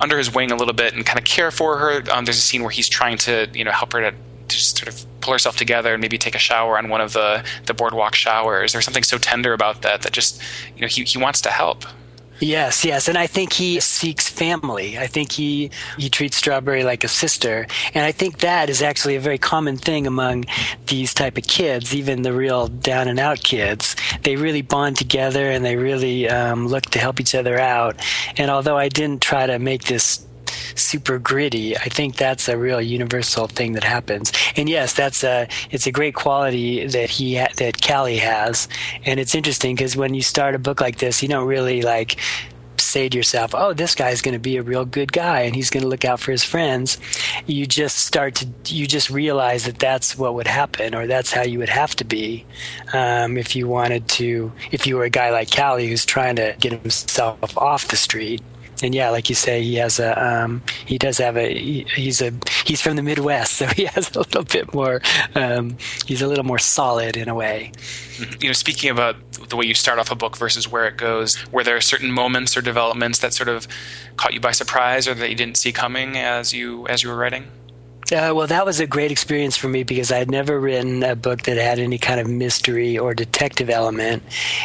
under 0.00 0.18
his 0.18 0.32
wing 0.32 0.52
a 0.52 0.56
little 0.56 0.74
bit 0.74 0.94
and 0.94 1.04
kind 1.04 1.18
of 1.18 1.24
care 1.24 1.50
for 1.50 1.78
her. 1.78 2.04
Um, 2.12 2.24
there's 2.24 2.38
a 2.38 2.42
scene 2.42 2.62
where 2.62 2.70
he's 2.70 2.88
trying 2.88 3.18
to 3.18 3.48
you 3.52 3.64
know 3.64 3.72
help 3.72 3.94
her 3.94 4.10
to 4.10 4.16
just 4.54 4.78
sort 4.78 4.88
of 4.88 5.04
pull 5.20 5.32
herself 5.32 5.56
together 5.56 5.94
and 5.94 6.00
maybe 6.00 6.18
take 6.18 6.34
a 6.34 6.38
shower 6.38 6.78
on 6.78 6.88
one 6.88 7.00
of 7.00 7.12
the 7.12 7.44
the 7.66 7.74
boardwalk 7.74 8.14
showers. 8.14 8.72
There's 8.72 8.84
something 8.84 9.02
so 9.02 9.18
tender 9.18 9.52
about 9.52 9.82
that 9.82 10.02
that 10.02 10.12
just 10.12 10.40
you 10.74 10.82
know 10.82 10.88
he 10.88 11.04
he 11.04 11.18
wants 11.18 11.40
to 11.42 11.50
help. 11.50 11.84
Yes, 12.42 12.84
yes, 12.84 13.06
and 13.06 13.16
I 13.16 13.28
think 13.28 13.52
he 13.52 13.78
seeks 13.78 14.28
family. 14.28 14.98
I 14.98 15.06
think 15.06 15.30
he 15.30 15.70
he 15.96 16.10
treats 16.10 16.36
Strawberry 16.36 16.82
like 16.82 17.04
a 17.04 17.08
sister, 17.08 17.68
and 17.94 18.04
I 18.04 18.10
think 18.10 18.38
that 18.38 18.68
is 18.68 18.82
actually 18.82 19.14
a 19.14 19.20
very 19.20 19.38
common 19.38 19.76
thing 19.76 20.08
among 20.08 20.46
these 20.86 21.14
type 21.14 21.38
of 21.38 21.44
kids, 21.44 21.94
even 21.94 22.22
the 22.22 22.32
real 22.32 22.66
down 22.66 23.06
and 23.06 23.20
out 23.20 23.44
kids. 23.44 23.94
They 24.24 24.34
really 24.34 24.62
bond 24.62 24.96
together 24.96 25.48
and 25.48 25.64
they 25.64 25.76
really 25.76 26.28
um, 26.28 26.66
look 26.66 26.82
to 26.86 26.98
help 26.98 27.20
each 27.20 27.36
other 27.36 27.60
out. 27.60 28.00
And 28.36 28.50
although 28.50 28.76
I 28.76 28.88
didn't 28.88 29.22
try 29.22 29.46
to 29.46 29.60
make 29.60 29.84
this 29.84 30.26
super 30.74 31.18
gritty. 31.18 31.76
I 31.76 31.88
think 31.88 32.16
that's 32.16 32.48
a 32.48 32.56
real 32.56 32.80
universal 32.80 33.46
thing 33.46 33.72
that 33.72 33.84
happens. 33.84 34.32
And 34.56 34.68
yes, 34.68 34.92
that's 34.92 35.24
a 35.24 35.48
it's 35.70 35.86
a 35.86 35.92
great 35.92 36.14
quality 36.14 36.86
that 36.86 37.10
he 37.10 37.36
ha- 37.36 37.52
that 37.56 37.86
Callie 37.86 38.18
has. 38.18 38.68
And 39.04 39.20
it's 39.20 39.34
interesting 39.34 39.74
because 39.74 39.96
when 39.96 40.14
you 40.14 40.22
start 40.22 40.54
a 40.54 40.58
book 40.58 40.80
like 40.80 40.98
this, 40.98 41.22
you 41.22 41.28
don't 41.28 41.46
really 41.46 41.82
like 41.82 42.18
say 42.78 43.08
to 43.08 43.16
yourself, 43.16 43.54
"Oh, 43.54 43.72
this 43.72 43.94
guy's 43.94 44.20
going 44.20 44.34
to 44.34 44.40
be 44.40 44.56
a 44.56 44.62
real 44.62 44.84
good 44.84 45.12
guy 45.12 45.40
and 45.42 45.54
he's 45.54 45.70
going 45.70 45.82
to 45.82 45.88
look 45.88 46.04
out 46.04 46.20
for 46.20 46.32
his 46.32 46.44
friends." 46.44 46.98
You 47.46 47.66
just 47.66 47.98
start 47.98 48.34
to 48.36 48.48
you 48.66 48.86
just 48.86 49.10
realize 49.10 49.64
that 49.64 49.78
that's 49.78 50.18
what 50.18 50.34
would 50.34 50.46
happen, 50.46 50.94
or 50.94 51.06
that's 51.06 51.32
how 51.32 51.42
you 51.42 51.58
would 51.58 51.68
have 51.68 51.94
to 51.96 52.04
be 52.04 52.44
um, 52.92 53.36
if 53.36 53.56
you 53.56 53.68
wanted 53.68 54.08
to. 54.08 54.52
If 54.70 54.86
you 54.86 54.96
were 54.96 55.04
a 55.04 55.10
guy 55.10 55.30
like 55.30 55.54
Callie 55.54 55.88
who's 55.88 56.04
trying 56.04 56.36
to 56.36 56.54
get 56.60 56.72
himself 56.72 57.56
off 57.56 57.88
the 57.88 57.96
street 57.96 58.42
and 58.82 58.94
yeah, 58.94 59.10
like 59.10 59.28
you 59.28 59.34
say, 59.34 59.62
he 59.62 59.76
has 59.76 59.98
a 59.98 60.12
um, 60.22 60.62
he 60.86 60.98
does 60.98 61.18
have 61.18 61.36
a 61.36 61.52
he, 61.52 61.86
he's 61.94 62.20
a 62.20 62.32
he's 62.66 62.80
from 62.80 62.96
the 62.96 63.02
Midwest, 63.02 63.52
so 63.56 63.66
he 63.66 63.84
has 63.86 64.14
a 64.14 64.18
little 64.18 64.44
bit 64.44 64.74
more 64.74 65.00
um, 65.34 65.76
he's 66.06 66.22
a 66.22 66.26
little 66.26 66.44
more 66.44 66.58
solid 66.58 67.16
in 67.16 67.28
a 67.28 67.34
way. 67.34 67.72
You 68.40 68.48
know, 68.48 68.52
speaking 68.52 68.90
about 68.90 69.16
the 69.48 69.56
way 69.56 69.66
you 69.66 69.74
start 69.74 69.98
off 69.98 70.10
a 70.10 70.14
book 70.14 70.36
versus 70.36 70.68
where 70.68 70.86
it 70.86 70.96
goes, 70.96 71.36
were 71.50 71.64
there 71.64 71.80
certain 71.80 72.10
moments 72.10 72.56
or 72.56 72.62
developments 72.62 73.18
that 73.20 73.32
sort 73.32 73.48
of 73.48 73.66
caught 74.16 74.34
you 74.34 74.40
by 74.40 74.52
surprise 74.52 75.08
or 75.08 75.14
that 75.14 75.30
you 75.30 75.36
didn't 75.36 75.56
see 75.56 75.72
coming 75.72 76.16
as 76.16 76.52
you 76.52 76.86
as 76.88 77.02
you 77.02 77.08
were 77.08 77.16
writing? 77.16 77.50
Uh, 78.10 78.32
well, 78.34 78.46
that 78.46 78.66
was 78.66 78.80
a 78.80 78.86
great 78.86 79.10
experience 79.10 79.56
for 79.56 79.68
me 79.68 79.84
because 79.84 80.10
I 80.10 80.18
had 80.18 80.30
never 80.30 80.58
written 80.58 81.02
a 81.02 81.14
book 81.14 81.42
that 81.42 81.56
had 81.56 81.78
any 81.78 81.98
kind 81.98 82.20
of 82.20 82.26
mystery 82.26 82.98
or 82.98 83.14
detective 83.14 83.70
element, 83.70 84.22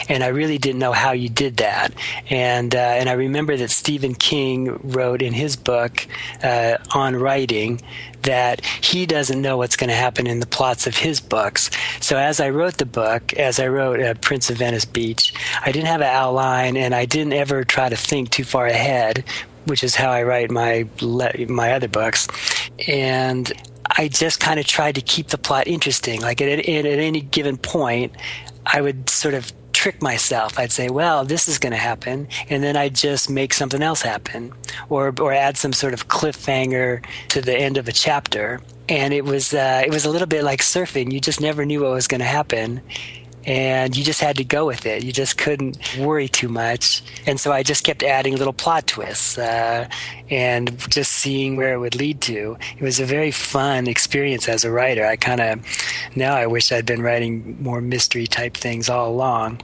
and 0.10 0.24
I 0.24 0.28
really 0.28 0.58
didn't 0.58 0.80
know 0.80 0.92
how 0.92 1.12
you 1.12 1.30
did 1.30 1.58
that. 1.58 1.94
And 2.30 2.76
uh, 2.76 2.80
and 2.80 3.08
I 3.08 3.14
remember 3.14 3.56
that 3.56 3.70
Stephen 3.70 4.16
King 4.16 4.80
wrote 4.84 5.22
in 5.22 5.34
his 5.34 5.56
book 5.56 6.08
uh, 6.44 6.78
on 6.94 7.16
writing 7.16 7.80
that 8.24 8.66
he 8.66 9.06
doesn't 9.06 9.42
know 9.42 9.56
what's 9.56 9.78
going 9.78 9.90
to 9.90 9.96
happen 9.96 10.28
in 10.28 10.40
the 10.40 10.48
plots 10.48 10.88
of 10.88 10.98
his 10.98 11.22
books. 11.22 11.70
So 12.02 12.18
as 12.18 12.42
I 12.42 12.50
wrote 12.50 12.78
the 12.78 12.86
book, 12.86 13.34
as 13.34 13.60
I 13.60 13.68
wrote 13.68 14.02
uh, 14.02 14.16
Prince 14.16 14.50
of 14.50 14.58
Venice 14.58 14.86
Beach, 14.86 15.34
I 15.64 15.72
didn't 15.72 15.88
have 15.88 16.02
an 16.02 16.08
outline, 16.08 16.76
and 16.76 16.94
I 16.94 17.06
didn't 17.06 17.34
ever 17.34 17.64
try 17.64 17.88
to 17.88 17.96
think 17.96 18.32
too 18.32 18.44
far 18.44 18.66
ahead 18.66 19.24
which 19.68 19.84
is 19.84 19.96
how 19.96 20.10
I 20.10 20.24
write 20.24 20.52
my 20.52 20.88
my 21.02 21.74
other 21.74 21.88
books, 21.88 22.28
and 22.88 23.52
I 23.86 24.08
just 24.08 24.40
kind 24.40 24.60
of 24.60 24.66
tried 24.66 24.96
to 24.96 25.02
keep 25.02 25.28
the 25.28 25.38
plot 25.38 25.68
interesting. 25.68 26.22
Like 26.22 26.42
at, 26.42 26.48
at, 26.48 26.86
at 26.86 27.00
any 27.00 27.22
given 27.22 27.58
point, 27.58 28.14
I 28.66 28.82
would 28.82 29.10
sort 29.10 29.34
of 29.34 29.52
trick 29.74 30.02
myself. 30.02 30.58
I'd 30.58 30.72
say, 30.72 30.90
"Well, 30.90 31.24
this 31.26 31.48
is 31.48 31.60
going 31.60 31.72
to 31.72 31.78
happen," 31.78 32.28
and 32.50 32.64
then 32.64 32.76
I'd 32.76 32.96
just 32.96 33.30
make 33.30 33.54
something 33.54 33.82
else 33.82 34.02
happen, 34.02 34.54
or 34.90 35.14
or 35.20 35.34
add 35.34 35.58
some 35.58 35.74
sort 35.74 35.94
of 35.94 36.08
cliffhanger 36.08 37.06
to 37.30 37.42
the 37.42 37.56
end 37.56 37.78
of 37.78 37.88
a 37.88 37.92
chapter. 37.92 38.60
And 38.90 39.14
it 39.14 39.26
was 39.26 39.54
uh, 39.54 39.84
it 39.86 39.92
was 39.92 40.06
a 40.06 40.10
little 40.10 40.28
bit 40.28 40.44
like 40.44 40.62
surfing. 40.62 41.12
You 41.12 41.20
just 41.20 41.42
never 41.42 41.66
knew 41.66 41.82
what 41.82 41.92
was 41.92 42.08
going 42.08 42.22
to 42.22 42.26
happen, 42.26 42.82
and 43.48 43.96
you 43.96 44.04
just 44.04 44.20
had 44.20 44.36
to 44.38 44.44
go 44.44 44.68
with 44.68 44.86
it. 44.86 45.06
You 45.06 45.14
just 45.14 45.38
couldn't 45.38 45.80
worry 45.98 46.28
too 46.28 46.50
much. 46.50 47.02
And 47.26 47.40
so 47.40 47.54
I 47.54 47.64
just 47.64 47.86
kept 47.86 48.04
adding 48.04 48.36
little 48.36 48.54
plot 48.54 48.88
twists 48.88 49.38
uh, 49.38 49.88
and 50.30 50.78
just 50.90 51.14
seeing 51.14 51.56
where 51.56 51.74
it 51.74 51.78
would 51.78 51.96
lead 51.96 52.20
to. 52.22 52.58
It 52.78 52.84
was 52.84 53.00
a 53.00 53.06
very 53.06 53.32
fun 53.32 53.88
experience 53.88 54.50
as 54.50 54.66
a 54.66 54.72
writer. 54.72 55.06
I 55.06 55.16
kind 55.16 55.40
of, 55.40 55.66
now 56.14 56.36
I 56.36 56.46
wish 56.46 56.74
I'd 56.74 56.86
been 56.86 57.02
writing 57.02 57.58
more 57.64 57.80
mystery 57.80 58.28
type 58.28 58.56
things 58.56 58.90
all 58.90 59.10
along 59.10 59.62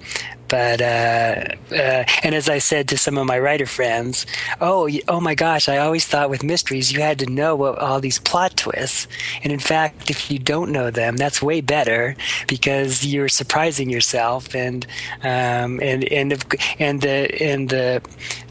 but 0.54 0.82
uh, 0.82 1.46
uh, 1.72 2.06
and 2.22 2.36
as 2.36 2.48
I 2.48 2.60
said 2.60 2.88
to 2.90 2.98
some 3.00 3.18
of 3.18 3.26
my 3.26 3.40
writer 3.40 3.66
friends, 3.66 4.28
oh, 4.62 4.88
oh 5.08 5.20
my 5.20 5.34
gosh, 5.34 5.68
I 5.68 5.80
always 5.80 6.06
thought 6.06 6.30
with 6.30 6.44
mysteries 6.44 6.92
you 6.92 7.02
had 7.02 7.18
to 7.20 7.26
know 7.26 7.56
what, 7.56 7.80
all 7.80 8.00
these 8.00 8.20
plot 8.20 8.56
twists, 8.56 9.08
and 9.42 9.52
in 9.52 9.58
fact, 9.58 10.12
if 10.12 10.30
you 10.30 10.38
don't 10.38 10.72
know 10.72 10.92
them, 10.92 11.18
that's 11.18 11.42
way 11.42 11.62
better 11.62 12.16
because 12.48 13.04
you're 13.04 13.30
surprising 13.30 13.90
yourself, 13.90 14.54
and 14.54 14.86
um, 15.24 15.80
and 15.82 16.04
and 16.12 16.46
and 16.78 17.02
the 17.02 17.42
and 17.42 17.70
the 17.70 18.04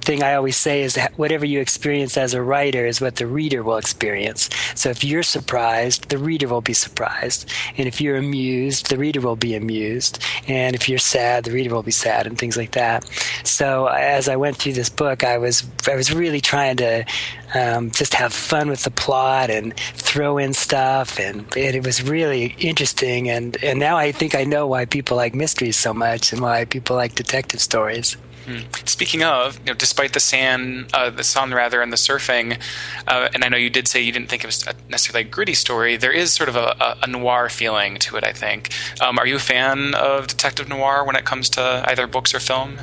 thing 0.03 0.23
I 0.23 0.35
always 0.35 0.57
say 0.57 0.83
is 0.83 0.95
that 0.95 1.17
whatever 1.19 1.47
you 1.47 1.61
experience 1.61 2.17
as 2.17 2.35
a 2.35 2.43
writer 2.43 2.87
is 2.87 3.01
what 3.01 3.17
the 3.17 3.27
reader 3.27 3.63
will 3.63 3.77
experience. 3.77 4.51
So 4.75 4.91
if 4.91 5.05
you're 5.05 5.23
surprised, 5.23 6.09
the 6.09 6.19
reader 6.19 6.49
will 6.49 6.61
be 6.61 6.73
surprised. 6.73 7.51
And 7.77 7.87
if 7.87 8.01
you're 8.01 8.17
amused, 8.17 8.91
the 8.91 8.99
reader 8.99 9.21
will 9.21 9.37
be 9.37 9.55
amused. 9.55 10.23
And 10.49 10.75
if 10.75 10.89
you're 10.89 10.99
sad, 10.99 11.45
the 11.45 11.53
reader 11.53 11.75
will 11.75 11.83
be 11.83 11.93
sad 11.93 12.27
and 12.27 12.39
things 12.39 12.57
like 12.57 12.73
that. 12.73 13.05
So 13.45 13.87
as 13.87 14.29
I 14.29 14.37
went 14.37 14.57
through 14.57 14.75
this 14.75 14.91
book, 14.91 15.25
I 15.25 15.39
was 15.39 15.65
I 15.89 15.95
was 15.95 16.13
really 16.13 16.41
trying 16.41 16.77
to 16.79 17.05
um, 17.55 17.91
just 17.91 18.15
have 18.15 18.33
fun 18.33 18.69
with 18.69 18.85
the 18.85 18.91
plot 18.91 19.51
and 19.51 19.77
throw 19.95 20.39
in 20.39 20.53
stuff 20.55 21.19
and, 21.19 21.41
and, 21.57 21.75
it 21.75 21.85
was 21.85 22.03
really 22.03 22.55
interesting 22.59 23.29
and, 23.29 23.63
and 23.63 23.79
now 23.79 23.97
I 23.97 24.13
think 24.13 24.35
I 24.35 24.45
know 24.45 24.67
why 24.67 24.87
people 24.87 25.17
like 25.17 25.35
mysteries 25.35 25.77
so 25.77 25.93
much 25.93 26.33
and 26.33 26.41
why 26.41 26.65
people 26.65 26.97
like 26.97 27.15
detective 27.15 27.61
stories. 27.61 28.17
Hmm. 28.45 28.59
Speaking 28.85 29.23
of, 29.23 29.59
you 29.59 29.67
know, 29.67 29.75
despite 29.75 30.13
the 30.13 30.21
sand, 30.21 30.91
uh, 30.95 31.11
the 31.11 31.25
sun 31.25 31.53
rather, 31.55 31.81
and 31.81 31.93
the 31.93 31.97
surfing, 31.97 32.61
uh, 33.07 33.29
and 33.35 33.45
I 33.45 33.49
know 33.49 33.57
you 33.57 33.71
did 33.71 33.87
say 33.89 34.01
you 34.01 34.13
didn't 34.13 34.29
think 34.29 34.43
it 34.43 34.47
was 34.47 34.67
necessarily 34.89 35.27
a 35.27 35.31
gritty 35.31 35.55
story. 35.55 35.97
There 35.97 36.13
is 36.13 36.33
sort 36.33 36.49
of 36.49 36.57
a, 36.57 36.97
a 37.03 37.07
noir 37.07 37.49
feeling 37.49 37.99
to 37.99 38.17
it. 38.17 38.25
I 38.25 38.33
think. 38.33 38.71
Um, 39.01 39.19
are 39.19 39.27
you 39.27 39.37
a 39.37 39.41
fan 39.41 39.95
of 39.95 40.27
detective 40.27 40.69
noir 40.69 41.05
when 41.05 41.17
it 41.17 41.25
comes 41.25 41.49
to 41.51 41.85
either 41.87 42.07
books 42.07 42.35
or 42.35 42.41
film? 42.41 42.79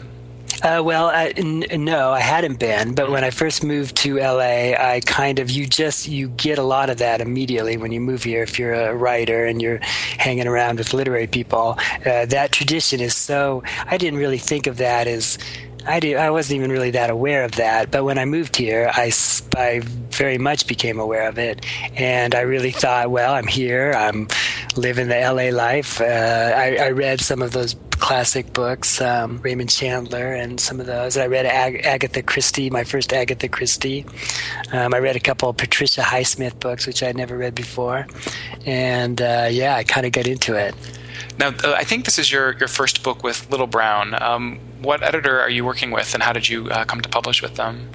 Uh, 0.62 0.82
well, 0.84 1.32
no, 1.42 2.12
I 2.12 2.20
hadn't 2.20 2.60
been. 2.60 2.94
But 2.94 3.10
when 3.10 3.24
I 3.24 3.30
first 3.30 3.64
moved 3.64 3.96
to 3.98 4.18
LA, 4.18 4.74
I 4.78 5.02
kind 5.06 5.40
of 5.40 5.50
you 5.50 5.66
just 5.66 6.08
you 6.08 6.30
get 6.30 6.58
a 6.58 6.64
lot 6.64 6.90
of 6.90 6.98
that 6.98 7.22
immediately 7.22 7.78
when 7.78 7.92
you 7.92 8.02
move 8.02 8.24
here. 8.24 8.44
If 8.44 8.60
you're 8.60 8.74
a 8.74 8.94
writer 8.94 9.46
and 9.46 9.62
you're 9.62 9.80
hanging 10.18 10.48
around 10.48 10.78
with 10.78 10.94
literary 10.94 11.28
people, 11.28 11.78
uh, 12.06 12.26
that 12.26 12.52
tradition 12.52 13.00
is 13.00 13.16
so. 13.16 13.64
I 13.86 13.98
didn't 13.98 14.20
really 14.20 14.38
think 14.38 14.68
of 14.68 14.78
that 14.78 15.08
as. 15.08 15.38
I, 15.88 16.02
did, 16.02 16.18
I 16.18 16.30
wasn't 16.30 16.58
even 16.58 16.72
really 16.72 16.92
that 16.92 17.10
aware 17.10 17.46
of 17.46 17.54
that, 17.54 17.90
but 17.90 18.04
when 18.04 18.20
I 18.20 18.26
moved 18.26 18.58
here, 18.58 18.92
I, 18.94 19.14
I 19.56 19.80
very 19.80 20.38
much 20.38 20.68
became 20.68 21.00
aware 21.00 21.28
of 21.28 21.40
it, 21.40 21.66
and 21.96 22.36
I 22.36 22.42
really 22.42 22.72
thought, 22.72 23.10
well, 23.10 23.34
I'm 23.34 23.48
here, 23.48 23.94
I'm 23.94 24.28
living 24.76 25.08
the 25.08 25.16
LA 25.16 25.56
life. 25.56 26.02
Uh, 26.02 26.04
I, 26.04 26.76
I 26.76 26.90
read 26.92 27.22
some 27.22 27.42
of 27.42 27.54
those 27.54 27.76
classic 28.00 28.54
books, 28.54 29.02
um, 29.02 29.40
Raymond 29.42 29.70
Chandler, 29.70 30.34
and 30.34 30.60
some 30.60 30.80
of 30.80 30.86
those. 30.86 31.18
I 31.18 31.28
read 31.28 31.46
Ag- 31.46 31.86
Agatha 31.86 32.22
Christie, 32.22 32.70
my 32.70 32.84
first 32.84 33.14
Agatha 33.14 33.48
Christie. 33.48 34.06
Um, 34.72 34.94
I 34.94 35.00
read 35.00 35.16
a 35.16 35.20
couple 35.20 35.50
of 35.50 35.58
Patricia 35.58 36.02
Highsmith 36.02 36.60
books, 36.60 36.88
which 36.88 37.04
I'd 37.04 37.18
never 37.18 37.38
read 37.38 37.56
before, 37.56 38.08
and 38.66 39.22
uh, 39.22 39.48
yeah, 39.52 39.76
I 39.76 39.84
kind 39.84 40.06
of 40.06 40.12
got 40.12 40.28
into 40.28 40.56
it. 40.56 40.74
Now, 41.38 41.50
uh, 41.64 41.74
I 41.78 41.84
think 41.84 42.06
this 42.06 42.20
is 42.20 42.32
your, 42.32 42.54
your 42.58 42.68
first 42.68 43.04
book 43.04 43.24
with 43.24 43.50
Little 43.50 43.68
Brown. 43.68 44.22
Um, 44.22 44.60
what 44.82 45.04
editor 45.04 45.40
are 45.40 45.50
you 45.50 45.64
working 45.66 45.92
with, 45.92 46.14
and 46.14 46.24
how 46.24 46.34
did 46.34 46.50
you 46.50 46.70
uh, 46.70 46.86
come 46.86 47.02
to 47.02 47.10
publish 47.10 47.42
with 47.42 47.56
them? 47.56 47.90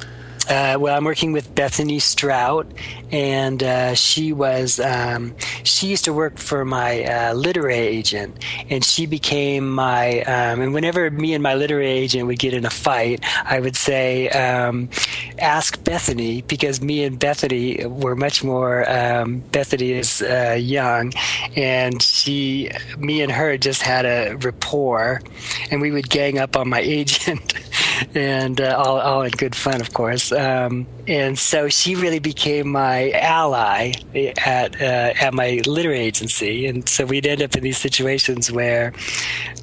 Uh, 0.48 0.76
well, 0.78 0.94
I'm 0.94 1.04
working 1.04 1.32
with 1.32 1.54
Bethany 1.54 1.98
Strout, 1.98 2.66
and 3.10 3.62
uh, 3.62 3.94
she 3.94 4.32
was 4.32 4.78
um, 4.78 5.34
she 5.62 5.86
used 5.86 6.04
to 6.04 6.12
work 6.12 6.38
for 6.38 6.64
my 6.64 7.04
uh, 7.04 7.32
literary 7.34 7.78
agent, 7.78 8.44
and 8.68 8.84
she 8.84 9.06
became 9.06 9.70
my. 9.70 10.20
Um, 10.22 10.60
and 10.60 10.74
whenever 10.74 11.10
me 11.10 11.32
and 11.32 11.42
my 11.42 11.54
literary 11.54 11.88
agent 11.88 12.26
would 12.26 12.38
get 12.38 12.52
in 12.52 12.66
a 12.66 12.70
fight, 12.70 13.24
I 13.44 13.58
would 13.58 13.74
say, 13.74 14.28
um, 14.30 14.90
"Ask 15.38 15.82
Bethany," 15.82 16.42
because 16.42 16.82
me 16.82 17.04
and 17.04 17.18
Bethany 17.18 17.86
were 17.86 18.14
much 18.14 18.44
more. 18.44 18.88
Um, 18.90 19.38
Bethany 19.50 19.92
is 19.92 20.20
uh, 20.20 20.56
young, 20.60 21.12
and 21.56 22.02
she, 22.02 22.70
me 22.98 23.22
and 23.22 23.32
her, 23.32 23.56
just 23.56 23.80
had 23.80 24.04
a 24.04 24.34
rapport, 24.34 25.22
and 25.70 25.80
we 25.80 25.90
would 25.90 26.10
gang 26.10 26.38
up 26.38 26.54
on 26.54 26.68
my 26.68 26.80
agent. 26.84 27.54
And 28.14 28.60
uh, 28.60 28.76
all, 28.76 29.00
all 29.00 29.22
in 29.22 29.30
good 29.30 29.54
fun, 29.54 29.80
of 29.80 29.92
course. 29.92 30.32
Um, 30.32 30.86
and 31.06 31.38
so 31.38 31.68
she 31.68 31.94
really 31.94 32.18
became 32.18 32.68
my 32.68 33.10
ally 33.10 33.92
at 34.44 34.80
uh, 34.80 35.12
at 35.20 35.34
my 35.34 35.60
literary 35.66 36.00
agency, 36.00 36.66
and 36.66 36.88
so 36.88 37.04
we'd 37.04 37.26
end 37.26 37.42
up 37.42 37.54
in 37.56 37.62
these 37.62 37.78
situations 37.78 38.50
where 38.50 38.92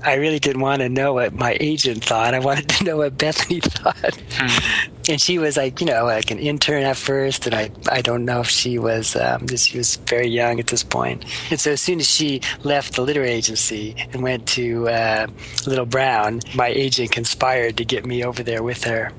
I 0.03 0.15
really 0.15 0.39
didn't 0.39 0.61
want 0.61 0.81
to 0.81 0.89
know 0.89 1.13
what 1.13 1.33
my 1.33 1.57
agent 1.59 2.03
thought. 2.03 2.33
I 2.33 2.39
wanted 2.39 2.69
to 2.69 2.83
know 2.83 2.97
what 2.97 3.17
Bethany 3.17 3.59
thought. 3.63 4.15
Hmm. 4.33 4.91
And 5.09 5.19
she 5.19 5.37
was 5.39 5.57
like, 5.57 5.81
you 5.81 5.87
know, 5.87 6.05
like 6.05 6.31
an 6.31 6.39
intern 6.39 6.83
at 6.83 6.97
first, 6.97 7.45
and 7.45 7.55
I, 7.55 7.71
I 7.89 8.01
don't 8.01 8.25
know 8.25 8.41
if 8.41 8.49
she 8.49 8.77
was, 8.77 9.15
um, 9.15 9.47
she 9.47 9.77
was 9.77 9.95
very 9.95 10.27
young 10.27 10.59
at 10.59 10.67
this 10.67 10.83
point. 10.83 11.25
And 11.49 11.59
so 11.59 11.71
as 11.71 11.81
soon 11.81 11.99
as 11.99 12.07
she 12.07 12.41
left 12.63 12.95
the 12.95 13.01
literary 13.01 13.31
agency 13.31 13.95
and 14.13 14.21
went 14.21 14.47
to 14.49 14.87
uh, 14.89 15.27
Little 15.65 15.85
Brown, 15.85 16.41
my 16.55 16.67
agent 16.67 17.11
conspired 17.11 17.77
to 17.77 17.85
get 17.85 18.05
me 18.05 18.23
over 18.23 18.43
there 18.43 18.63
with 18.63 18.83
her. 18.83 19.11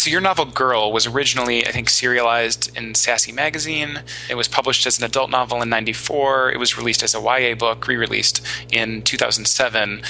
So 0.00 0.08
your 0.08 0.22
novel 0.22 0.46
Girl 0.46 0.92
was 0.92 1.06
originally, 1.06 1.66
I 1.66 1.72
think, 1.72 1.90
serialized 1.90 2.74
in 2.74 2.94
Sassy 2.94 3.32
magazine. 3.32 4.02
It 4.30 4.34
was 4.34 4.48
published 4.48 4.86
as 4.86 4.98
an 4.98 5.04
adult 5.04 5.28
novel 5.28 5.60
in 5.60 5.68
'94. 5.68 6.52
It 6.52 6.58
was 6.58 6.78
released 6.78 7.02
as 7.02 7.14
a 7.14 7.20
YA 7.20 7.54
book, 7.54 7.86
re-released 7.86 8.40
in 8.72 9.02
2007. 9.02 10.02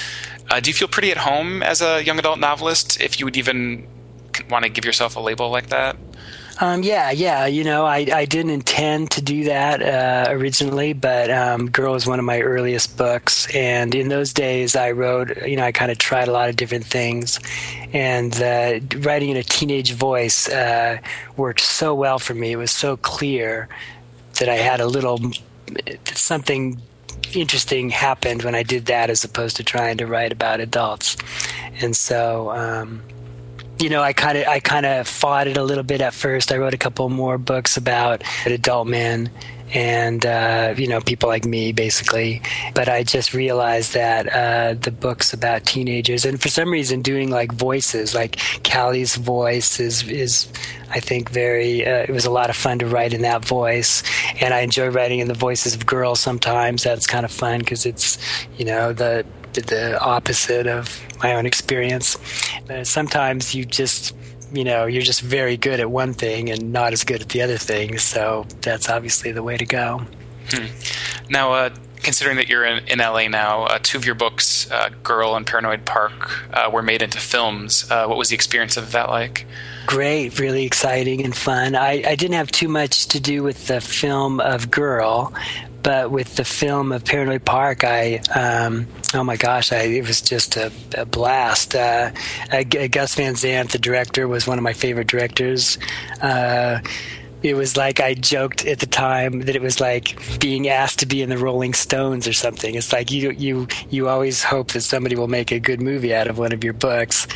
Uh, 0.49 0.60
do 0.60 0.70
you 0.70 0.75
feel 0.75 0.87
pretty 0.87 1.10
at 1.10 1.16
home 1.16 1.60
as 1.64 1.82
a 1.82 2.04
young 2.04 2.20
adult 2.20 2.38
novelist? 2.38 3.00
If 3.00 3.18
you 3.18 3.26
would 3.26 3.37
even 3.37 3.88
want 4.49 4.64
to 4.64 4.70
give 4.70 4.85
yourself 4.85 5.16
a 5.16 5.20
label 5.20 5.50
like 5.50 5.68
that? 5.68 5.97
Um, 6.62 6.82
yeah, 6.82 7.11
yeah. 7.11 7.47
You 7.47 7.64
know, 7.64 7.87
I, 7.87 8.06
I 8.12 8.25
didn't 8.26 8.50
intend 8.50 9.12
to 9.12 9.23
do 9.23 9.44
that 9.44 9.80
uh, 9.80 10.30
originally, 10.30 10.92
but 10.92 11.30
um, 11.30 11.70
Girl 11.70 11.94
was 11.94 12.06
one 12.06 12.18
of 12.18 12.26
my 12.26 12.42
earliest 12.42 12.99
books. 12.99 13.52
And 13.54 13.94
in 13.94 14.09
those 14.09 14.35
days, 14.35 14.76
I 14.76 14.90
wrote, 14.90 15.35
you 15.47 15.56
know, 15.56 15.64
I 15.64 15.73
kind 15.73 15.90
of 15.90 15.97
tried 15.97 16.28
a 16.28 16.32
lot 16.32 16.50
of 16.50 16.56
different 16.56 16.85
things. 16.85 17.40
And 17.94 18.35
uh, 18.42 18.80
writing 18.99 19.30
in 19.30 19.38
a 19.38 19.42
teenage 19.42 19.94
voice 19.94 20.50
uh, 20.50 20.99
worked 21.38 21.62
so 21.62 21.94
well 21.94 22.18
for 22.18 22.35
me. 22.35 22.52
It 22.52 22.56
was 22.56 22.73
so 22.73 22.99
clear 22.99 23.68
that 24.38 24.50
I 24.50 24.56
had 24.56 24.80
a 24.80 24.87
little 24.87 25.18
something 26.12 26.80
interesting 27.32 27.88
happened 27.90 28.42
when 28.42 28.54
I 28.54 28.64
did 28.64 28.87
that 28.87 29.09
as 29.09 29.25
opposed 29.25 29.56
to 29.56 29.64
trying 29.64 29.97
to 29.99 30.06
write 30.06 30.32
about 30.32 30.61
adults. 30.61 31.16
And 31.80 31.97
so, 31.97 32.50
um, 32.50 33.02
you 33.80 33.88
know, 33.88 34.02
I 34.02 34.12
kind 34.12 34.37
of 34.37 34.46
I 34.46 34.60
kind 34.60 34.87
of 34.87 35.08
fought 35.08 35.46
it 35.46 35.56
a 35.56 35.62
little 35.62 35.84
bit 35.84 36.00
at 36.00 36.14
first. 36.14 36.52
I 36.52 36.58
wrote 36.58 36.75
a 36.75 36.78
couple 36.78 37.08
more 37.08 37.38
books 37.38 37.76
about 37.76 38.22
adult 38.46 38.87
men 38.87 39.30
and 39.72 40.26
uh, 40.26 40.75
you 40.76 40.87
know 40.87 41.00
people 41.00 41.28
like 41.28 41.44
me 41.44 41.72
basically. 41.72 42.42
But 42.75 42.88
i 42.88 43.02
just 43.02 43.34
realized 43.34 43.94
that 43.94 44.26
uh, 44.28 44.75
the 44.75 44.90
books 44.90 45.32
about 45.32 45.64
teenagers 45.64 46.25
and 46.25 46.40
for 46.40 46.49
some 46.49 46.70
reason 46.70 47.02
doing 47.02 47.30
like 47.30 47.52
voices 47.52 48.14
like 48.14 48.38
callie's 48.64 49.16
voice 49.16 49.80
is 49.80 50.06
is 50.08 50.49
i 50.90 51.00
think 51.00 51.30
very 51.30 51.87
uh, 51.87 52.02
it 52.02 52.10
was 52.10 52.25
a 52.25 52.30
lot 52.30 52.50
of 52.50 52.56
fun 52.56 52.78
to 52.80 52.87
write 52.87 53.12
in 53.12 53.22
that 53.22 53.44
voice. 53.44 54.02
And 54.40 54.52
i 54.54 54.60
enjoy 54.60 54.88
writing 54.88 55.20
in 55.20 55.28
the 55.28 55.34
voices 55.34 55.75
of 55.75 55.87
girls 55.87 56.20
sometimes. 56.20 56.82
That's 56.82 57.06
kind 57.06 57.25
of 57.25 57.32
fun 57.32 57.60
because 57.60 57.87
it's 57.87 58.18
you 58.58 58.64
know 58.64 58.92
the 58.92 59.25
the 59.54 60.00
opposite 60.00 60.66
of 60.66 61.00
my 61.23 61.35
own 61.35 61.47
experience. 61.47 62.16
Uh, 62.69 62.85
sometimes 62.85 63.54
you 63.54 63.64
just, 63.64 64.14
you 64.52 64.64
know, 64.64 64.87
you're 64.87 65.02
just 65.02 65.21
very 65.21 65.57
good 65.57 65.80
at 65.80 65.90
one 65.90 66.14
thing 66.14 66.50
and 66.50 66.73
not 66.73 66.92
as 66.92 67.04
good 67.04 67.21
at 67.21 67.28
the 67.30 67.42
other 67.42 67.59
thing. 67.59 67.99
So 67.99 68.47
that's 68.61 68.88
obviously 68.88 69.33
the 69.33 69.42
way 69.42 69.57
to 69.57 69.66
go. 69.66 70.02
Hmm. 70.50 70.66
Now, 71.28 71.52
uh, 71.52 71.71
considering 72.02 72.37
that 72.37 72.49
you're 72.49 72.64
in, 72.64 72.87
in 72.88 72.99
LA 72.99 73.28
now, 73.28 73.64
uh, 73.64 73.78
two 73.83 73.99
of 73.99 74.04
your 74.04 74.14
books, 74.14 74.71
uh, 74.71 74.90
Girl 75.02 75.37
and 75.37 75.47
Paranoid 75.47 75.85
Park, 75.85 76.52
uh, 76.52 76.71
were 76.73 76.83
made 76.83 77.02
into 77.02 77.19
films. 77.19 77.90
Uh, 77.90 78.07
what 78.07 78.19
was 78.19 78.28
the 78.30 78.35
experience 78.35 78.76
of 78.76 78.92
that 78.92 79.09
like? 79.09 79.47
Great, 79.87 80.38
really 80.38 80.64
exciting 80.64 81.25
and 81.25 81.37
fun. 81.37 81.75
I, 81.75 82.02
I 82.07 82.14
didn't 82.14 82.35
have 82.35 82.50
too 82.50 82.69
much 82.69 83.07
to 83.09 83.21
do 83.21 83.42
with 83.42 83.66
the 83.66 83.80
film 83.80 84.40
of 84.40 84.71
Girl, 84.71 85.33
but 85.82 86.10
with 86.10 86.37
the 86.37 86.44
film 86.44 86.92
of 86.92 87.04
Paranoid 87.04 87.44
Park, 87.44 87.84
I 87.84 88.16
um, 88.34 88.87
oh 89.14 89.25
my 89.25 89.37
gosh, 89.37 89.72
I, 89.72 89.82
it 89.82 90.06
was 90.06 90.20
just 90.20 90.56
a, 90.56 90.72
a 90.96 91.04
blast. 91.04 91.75
Uh, 91.75 92.10
Gus 92.90 93.14
Van 93.14 93.37
Sant, 93.37 93.70
the 93.70 93.78
director, 93.78 94.28
was 94.28 94.46
one 94.46 94.58
of 94.58 94.64
my 94.64 94.72
favorite 94.72 95.06
directors. 95.06 95.78
Uh, 96.20 96.80
it 97.42 97.54
was 97.54 97.76
like 97.76 98.00
I 98.00 98.14
joked 98.14 98.66
at 98.66 98.80
the 98.80 98.87
time 98.87 99.40
that 99.40 99.56
it 99.56 99.62
was 99.62 99.80
like 99.80 100.18
being 100.40 100.68
asked 100.68 100.99
to 100.99 101.06
be 101.06 101.22
in 101.22 101.30
the 101.30 101.38
Rolling 101.38 101.72
Stones 101.72 102.28
or 102.28 102.32
something. 102.32 102.75
It's 102.75 102.92
like 102.92 103.10
you 103.10 103.30
you 103.30 103.66
you 103.88 104.08
always 104.08 104.42
hope 104.42 104.72
that 104.72 104.82
somebody 104.82 105.16
will 105.16 105.28
make 105.28 105.50
a 105.50 105.58
good 105.58 105.80
movie 105.80 106.14
out 106.14 106.26
of 106.26 106.38
one 106.38 106.52
of 106.52 106.62
your 106.62 106.75
books, 106.75 107.26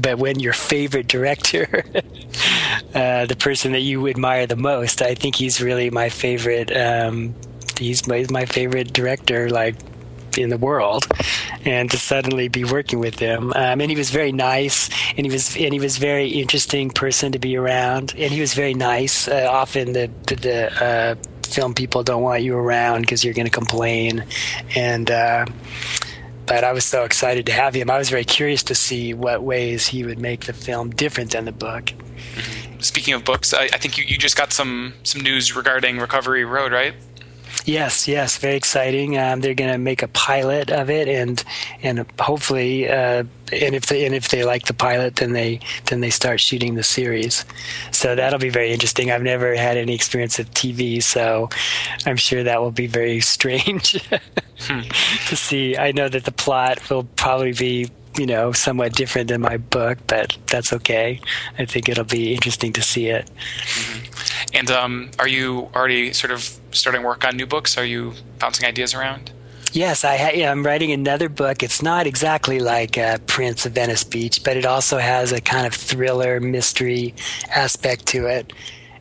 but 0.00 0.18
when 0.18 0.38
your 0.38 0.52
favorite 0.52 1.08
director, 1.08 1.84
uh, 2.94 3.26
the 3.26 3.36
person 3.38 3.72
that 3.72 3.80
you 3.80 4.06
admire 4.08 4.46
the 4.46 4.56
most, 4.56 5.00
I 5.00 5.14
think 5.14 5.36
he's 5.36 5.60
really 5.62 5.90
my 5.90 6.08
favorite. 6.10 6.74
Um, 6.76 7.34
he's 7.78 8.06
my, 8.06 8.26
my 8.30 8.46
favorite 8.46 8.92
director. 8.92 9.50
Like 9.50 9.76
in 10.38 10.50
the 10.50 10.58
world, 10.58 11.06
and 11.64 11.90
to 11.90 11.96
suddenly 11.96 12.48
be 12.48 12.64
working 12.64 12.98
with 12.98 13.18
him. 13.18 13.52
Um, 13.54 13.80
and 13.80 13.90
he 13.90 13.96
was 13.96 14.10
very 14.10 14.32
nice, 14.32 14.88
and 15.16 15.26
he 15.26 15.32
was 15.32 15.56
and 15.56 15.72
he 15.72 15.80
was 15.80 15.98
very 15.98 16.28
interesting 16.28 16.90
person 16.90 17.32
to 17.32 17.38
be 17.38 17.56
around, 17.56 18.14
and 18.16 18.32
he 18.32 18.40
was 18.40 18.54
very 18.54 18.74
nice. 18.74 19.28
Uh, 19.28 19.48
often 19.50 19.92
the 19.92 20.10
the, 20.26 20.84
uh, 20.84 21.14
film 21.48 21.74
people 21.74 22.02
don't 22.02 22.22
want 22.22 22.42
you 22.42 22.56
around 22.56 23.02
because 23.02 23.24
you're 23.24 23.34
going 23.34 23.46
to 23.46 23.52
complain, 23.52 24.24
and. 24.74 25.10
Uh, 25.10 25.46
but 26.46 26.62
I 26.62 26.72
was 26.72 26.84
so 26.84 27.04
excited 27.04 27.46
to 27.46 27.52
have 27.52 27.72
him. 27.72 27.88
I 27.88 27.96
was 27.96 28.10
very 28.10 28.26
curious 28.26 28.62
to 28.64 28.74
see 28.74 29.14
what 29.14 29.42
ways 29.42 29.86
he 29.86 30.04
would 30.04 30.18
make 30.18 30.44
the 30.44 30.52
film 30.52 30.90
different 30.90 31.30
than 31.30 31.46
the 31.46 31.52
book. 31.52 31.94
Speaking 32.80 33.14
of 33.14 33.24
books, 33.24 33.54
I, 33.54 33.62
I 33.62 33.78
think 33.78 33.96
you, 33.96 34.04
you 34.04 34.18
just 34.18 34.36
got 34.36 34.52
some 34.52 34.92
some 35.04 35.22
news 35.22 35.56
regarding 35.56 35.98
Recovery 35.98 36.44
Road, 36.44 36.70
right? 36.70 36.94
Yes, 37.64 38.06
yes, 38.06 38.36
very 38.36 38.56
exciting. 38.56 39.16
Um, 39.16 39.40
they're 39.40 39.54
going 39.54 39.72
to 39.72 39.78
make 39.78 40.02
a 40.02 40.08
pilot 40.08 40.70
of 40.70 40.90
it, 40.90 41.08
and 41.08 41.42
and 41.82 42.04
hopefully, 42.20 42.88
uh, 42.88 43.24
and 43.52 43.74
if 43.74 43.86
they 43.86 44.04
and 44.04 44.14
if 44.14 44.28
they 44.28 44.44
like 44.44 44.66
the 44.66 44.74
pilot, 44.74 45.16
then 45.16 45.32
they 45.32 45.60
then 45.86 46.00
they 46.00 46.10
start 46.10 46.40
shooting 46.40 46.74
the 46.74 46.82
series. 46.82 47.46
So 47.90 48.14
that'll 48.14 48.38
be 48.38 48.50
very 48.50 48.70
interesting. 48.70 49.10
I've 49.10 49.22
never 49.22 49.54
had 49.54 49.78
any 49.78 49.94
experience 49.94 50.38
of 50.38 50.50
TV, 50.50 51.02
so 51.02 51.48
I'm 52.04 52.16
sure 52.16 52.42
that 52.42 52.60
will 52.60 52.70
be 52.70 52.86
very 52.86 53.20
strange 53.34 53.98
hmm. 54.60 54.80
to 55.28 55.36
see. 55.36 55.78
I 55.78 55.92
know 55.92 56.10
that 56.10 56.24
the 56.24 56.32
plot 56.32 56.90
will 56.90 57.04
probably 57.16 57.52
be 57.52 57.90
you 58.18 58.26
know 58.26 58.52
somewhat 58.52 58.92
different 58.92 59.28
than 59.28 59.40
my 59.40 59.56
book, 59.56 59.98
but 60.06 60.36
that's 60.48 60.72
okay. 60.74 61.18
I 61.58 61.64
think 61.64 61.88
it'll 61.88 62.04
be 62.04 62.34
interesting 62.34 62.74
to 62.74 62.82
see 62.82 63.06
it. 63.06 63.30
Mm-hmm. 63.30 64.13
And 64.52 64.70
um, 64.70 65.10
are 65.18 65.28
you 65.28 65.70
already 65.74 66.12
sort 66.12 66.32
of 66.32 66.58
starting 66.72 67.02
work 67.02 67.24
on 67.24 67.36
new 67.36 67.46
books? 67.46 67.78
Are 67.78 67.84
you 67.84 68.14
bouncing 68.38 68.66
ideas 68.66 68.94
around? 68.94 69.30
Yes, 69.72 70.04
I 70.04 70.16
ha- 70.16 70.48
I'm 70.48 70.64
writing 70.64 70.92
another 70.92 71.28
book. 71.28 71.64
It's 71.64 71.82
not 71.82 72.06
exactly 72.06 72.60
like 72.60 72.96
uh, 72.96 73.18
Prince 73.26 73.66
of 73.66 73.72
Venice 73.72 74.04
Beach, 74.04 74.44
but 74.44 74.56
it 74.56 74.64
also 74.64 74.98
has 74.98 75.32
a 75.32 75.40
kind 75.40 75.66
of 75.66 75.74
thriller 75.74 76.38
mystery 76.38 77.12
aspect 77.50 78.06
to 78.06 78.26
it. 78.26 78.52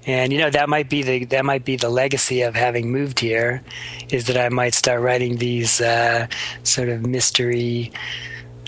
And 0.08 0.34
you 0.34 0.40
know 0.40 0.50
that 0.50 0.70
might 0.70 0.90
be 0.90 1.04
the 1.04 1.26
that 1.26 1.46
might 1.46 1.64
be 1.64 1.76
the 1.76 1.90
legacy 1.90 2.42
of 2.42 2.56
having 2.56 2.92
moved 2.92 3.20
here, 3.20 3.64
is 4.10 4.26
that 4.26 4.36
I 4.36 4.50
might 4.50 4.74
start 4.74 5.00
writing 5.02 5.38
these 5.38 5.80
uh, 5.80 6.28
sort 6.64 6.90
of 6.90 7.06
mystery 7.06 7.92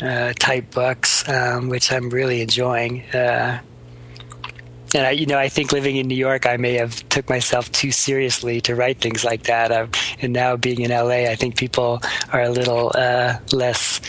uh, 0.01 0.33
type 0.33 0.71
books, 0.71 1.27
um, 1.27 1.69
which 1.69 1.91
I'm 1.91 2.09
really 2.09 2.41
enjoying. 2.41 3.03
And 4.95 5.05
I, 5.05 5.11
you 5.11 5.25
know, 5.25 5.37
I 5.37 5.49
think 5.49 5.73
living 5.73 5.97
in 5.97 6.07
New 6.07 6.15
York, 6.15 6.45
I 6.45 6.55
may 6.55 6.75
have 6.75 7.07
took 7.09 7.29
myself 7.29 7.69
too 7.73 7.91
seriously 7.91 8.61
to 8.61 8.75
write 8.75 9.01
things 9.01 9.25
like 9.25 9.43
that. 9.43 9.69
Uh, 9.69 9.87
and 10.21 10.31
now 10.31 10.55
being 10.55 10.79
in 10.79 10.91
LA, 10.91 11.29
I 11.29 11.35
think 11.35 11.57
people 11.57 12.01
are 12.31 12.43
a 12.43 12.49
little 12.49 12.93
uh, 12.95 13.37
less 13.51 13.99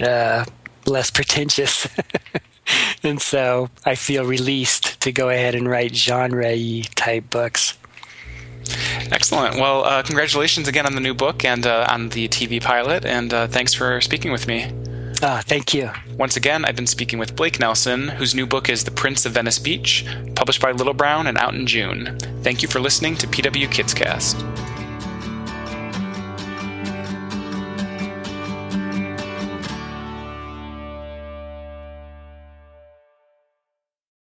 uh, 0.00 0.44
less 0.86 1.08
pretentious, 1.12 1.86
and 3.04 3.22
so 3.22 3.70
I 3.86 3.94
feel 3.94 4.24
released 4.24 5.00
to 5.02 5.12
go 5.12 5.28
ahead 5.28 5.54
and 5.54 5.68
write 5.68 5.94
genre 5.94 6.52
type 6.96 7.30
books. 7.30 7.78
Excellent. 9.12 9.54
Well, 9.56 9.84
uh, 9.84 10.02
congratulations 10.02 10.66
again 10.66 10.84
on 10.84 10.96
the 10.96 11.00
new 11.00 11.14
book 11.14 11.44
and 11.44 11.64
uh, 11.64 11.86
on 11.88 12.08
the 12.08 12.26
TV 12.28 12.60
pilot, 12.60 13.04
and 13.04 13.32
uh, 13.32 13.46
thanks 13.46 13.72
for 13.72 14.00
speaking 14.00 14.32
with 14.32 14.48
me. 14.48 14.72
Ah, 15.26 15.40
thank 15.42 15.72
you. 15.72 15.90
Once 16.18 16.36
again, 16.36 16.66
I've 16.66 16.76
been 16.76 16.86
speaking 16.86 17.18
with 17.18 17.34
Blake 17.34 17.58
Nelson, 17.58 18.08
whose 18.08 18.34
new 18.34 18.46
book 18.46 18.68
is 18.68 18.84
The 18.84 18.90
Prince 18.90 19.24
of 19.24 19.32
Venice 19.32 19.58
Beach, 19.58 20.04
published 20.34 20.60
by 20.60 20.70
Little 20.72 20.92
Brown 20.92 21.26
and 21.26 21.38
out 21.38 21.54
in 21.54 21.66
June. 21.66 22.18
Thank 22.42 22.60
you 22.60 22.68
for 22.68 22.78
listening 22.78 23.16
to 23.16 23.26
PW 23.26 23.72
Kids 23.72 23.94
Cast. 23.94 24.36